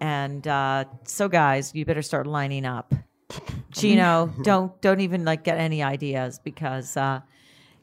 And 0.00 0.46
uh, 0.48 0.86
so, 1.04 1.28
guys, 1.28 1.74
you 1.74 1.84
better 1.84 2.00
start 2.02 2.26
lining 2.26 2.64
up. 2.64 2.94
Gino, 3.70 4.32
don't 4.42 4.80
don't 4.80 5.00
even 5.00 5.24
like 5.24 5.44
get 5.44 5.58
any 5.58 5.82
ideas 5.82 6.38
because 6.38 6.96
uh, 6.96 7.20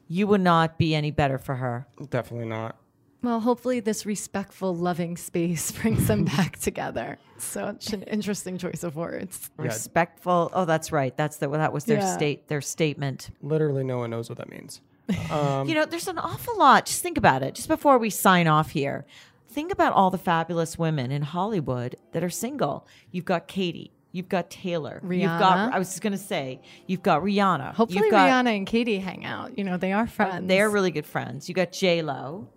you 0.08 0.26
would 0.26 0.40
not 0.40 0.76
be 0.78 0.94
any 0.94 1.10
better 1.12 1.38
for 1.38 1.54
her. 1.54 1.86
definitely 2.10 2.48
not. 2.48 2.76
Well, 3.22 3.40
hopefully 3.40 3.80
this 3.80 4.06
respectful, 4.06 4.74
loving 4.74 5.16
space 5.16 5.70
brings 5.82 6.06
them 6.08 6.24
back 6.36 6.58
together. 6.58 7.18
Such 7.38 7.92
an 7.92 8.02
interesting 8.04 8.58
choice 8.58 8.82
of 8.82 8.96
words. 8.96 9.50
Respectful. 9.56 10.50
Oh, 10.54 10.64
that's 10.64 10.92
right. 10.92 11.16
That's 11.16 11.36
the 11.38 11.48
that 11.48 11.72
was 11.72 11.84
their 11.84 11.98
Yeah. 11.98 12.14
state 12.16 12.48
their 12.48 12.60
statement. 12.60 13.30
Literally, 13.42 13.84
no 13.84 13.98
one 13.98 14.10
knows 14.10 14.28
what 14.28 14.38
that 14.38 14.48
means. 14.50 14.80
Um, 15.30 15.68
you 15.68 15.74
know, 15.74 15.86
there's 15.86 16.06
an 16.06 16.18
awful 16.18 16.56
lot. 16.56 16.86
Just 16.86 17.02
think 17.02 17.18
about 17.18 17.42
it. 17.42 17.56
Just 17.56 17.66
before 17.66 17.98
we 17.98 18.10
sign 18.10 18.46
off 18.46 18.70
here, 18.70 19.04
think 19.48 19.72
about 19.72 19.92
all 19.92 20.10
the 20.10 20.18
fabulous 20.18 20.78
women 20.78 21.10
in 21.10 21.22
Hollywood 21.22 21.96
that 22.12 22.22
are 22.22 22.30
single. 22.30 22.86
You've 23.10 23.24
got 23.24 23.48
Katy. 23.48 23.90
You've 24.12 24.28
got 24.28 24.50
Taylor. 24.50 25.00
You've 25.08 25.22
got. 25.24 25.72
I 25.72 25.78
was 25.80 25.88
just 25.88 26.02
gonna 26.02 26.16
say. 26.16 26.60
You've 26.86 27.02
got 27.02 27.22
Rihanna. 27.22 27.74
Hopefully 27.74 28.02
you've 28.04 28.10
got, 28.12 28.28
Rihanna 28.28 28.56
and 28.56 28.66
Katy 28.66 28.98
hang 28.98 29.24
out. 29.24 29.58
You 29.58 29.64
know, 29.64 29.76
they 29.76 29.92
are 29.92 30.06
friends. 30.06 30.46
They're 30.46 30.70
really 30.70 30.90
good 30.92 31.06
friends. 31.06 31.48
You 31.48 31.54
got 31.56 31.72
J 31.72 32.02
Lo. 32.02 32.48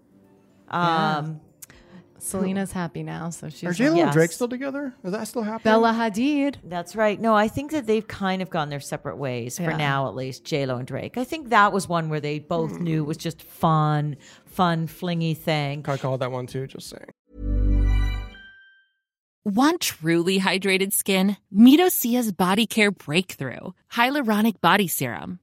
Um, 0.74 1.42
Selena's 2.20 2.72
happy 2.72 3.04
now, 3.04 3.32
so 3.32 3.50
she's 3.50 3.66
Are 3.70 3.74
J 3.74 3.90
Lo 3.90 3.96
Yes. 3.98 4.04
and 4.06 4.14
Drake 4.14 4.32
still 4.32 4.48
together? 4.48 4.94
Is 5.04 5.12
that 5.12 5.28
still 5.28 5.42
happening? 5.42 5.64
Bella 5.74 5.92
Hadid. 5.92 6.56
That's 6.64 6.96
right. 6.96 7.20
No, 7.20 7.36
I 7.36 7.50
think 7.50 7.72
that 7.72 7.86
they've 7.86 8.08
kind 8.08 8.42
of 8.42 8.50
gone 8.50 8.70
their 8.70 8.80
separate 8.80 9.18
ways 9.18 9.58
for 9.58 9.74
now, 9.74 10.08
at 10.08 10.16
least. 10.16 10.46
J 10.46 10.66
Lo 10.66 10.78
and 10.78 10.88
Drake. 10.88 11.18
I 11.18 11.26
think 11.26 11.50
that 11.50 11.74
was 11.74 11.90
one 11.90 12.08
where 12.10 12.22
they 12.22 12.40
both 12.40 12.80
knew 12.80 13.04
was 13.04 13.18
just 13.18 13.42
fun, 13.42 14.16
fun, 14.46 14.88
flingy 14.88 15.36
thing. 15.36 15.84
I 15.86 15.98
called 15.98 16.22
that 16.22 16.32
one 16.32 16.48
too. 16.48 16.66
Just 16.66 16.90
saying. 16.90 17.10
Want 19.46 19.82
truly 19.82 20.40
hydrated 20.40 20.94
skin? 20.94 21.36
Meet 21.52 21.82
Osea's 21.82 22.32
Body 22.32 22.66
Care 22.66 22.92
Breakthrough 22.92 23.72
Hyaluronic 23.92 24.62
Body 24.62 24.88
Serum. 24.88 25.40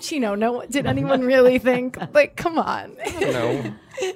Chino, 0.00 0.34
no, 0.34 0.64
did 0.68 0.86
anyone 0.86 1.22
really 1.22 1.58
think? 1.58 1.96
Like, 2.14 2.36
come 2.36 2.58
on. 2.58 2.96
No. 3.20 3.74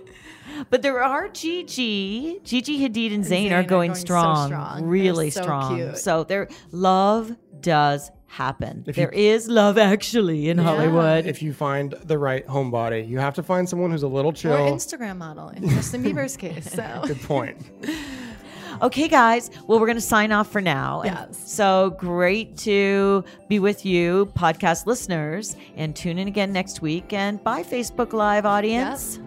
But 0.71 0.83
there 0.83 1.03
are 1.03 1.29
Gigi, 1.29 2.39
Gigi 2.45 2.79
Hadid 2.79 3.13
and 3.13 3.25
Zayn, 3.25 3.49
Zayn 3.49 3.53
are 3.53 3.57
are 3.57 3.63
going, 3.65 3.89
going 3.91 3.95
so 3.97 4.01
strong, 4.01 4.47
strong. 4.49 4.85
Really 4.85 5.31
so 5.31 5.43
strong. 5.43 5.77
cute. 5.77 5.99
So 5.99 6.23
there, 6.23 6.49
love 6.71 7.35
does 7.61 8.13
happen. 8.27 8.85
If 8.87 8.95
There 8.95 9.13
you- 9.13 9.33
is 9.33 9.49
love 9.49 9.79
actually 9.79 10.49
in 10.49 10.59
Hollywood. 10.59 11.27
if 11.27 11.43
you 11.43 11.53
find 11.53 11.93
the 12.05 12.19
right 12.19 12.47
homebody, 12.47 13.09
you 13.09 13.19
have 13.19 13.35
to 13.35 13.43
find 13.43 13.69
someone 13.69 13.91
who's 13.91 14.05
a 14.05 14.09
little 14.09 14.31
Or 14.31 14.35
chill. 14.35 14.53
Instagram 14.57 15.17
model 15.19 15.49
in 15.49 15.69
Justin 15.69 16.05
Bieber's 16.05 16.37
case. 16.37 16.71
So 16.75 17.03
Good 17.05 17.21
point. 17.23 17.57
Okay, 18.83 19.09
guys. 19.09 19.51
Well, 19.67 19.81
we're 19.81 19.87
going 19.87 19.97
to 19.97 20.01
sign 20.03 20.33
off 20.33 20.51
for 20.51 20.61
now. 20.61 21.03
And 21.03 21.15
Yes. 21.15 21.43
So 21.51 21.91
great 21.99 22.57
to 22.59 23.25
be 23.49 23.59
with 23.59 23.85
you, 23.87 24.31
podcast 24.37 24.87
listeners, 24.87 25.57
and 25.77 25.95
tune 25.95 26.19
in 26.19 26.29
again 26.29 26.53
next 26.53 26.83
week. 26.83 27.13
And 27.13 27.43
bye, 27.43 27.63
Facebook 27.63 28.13
Live 28.13 28.47
audience. 28.47 29.19
Yes. 29.19 29.24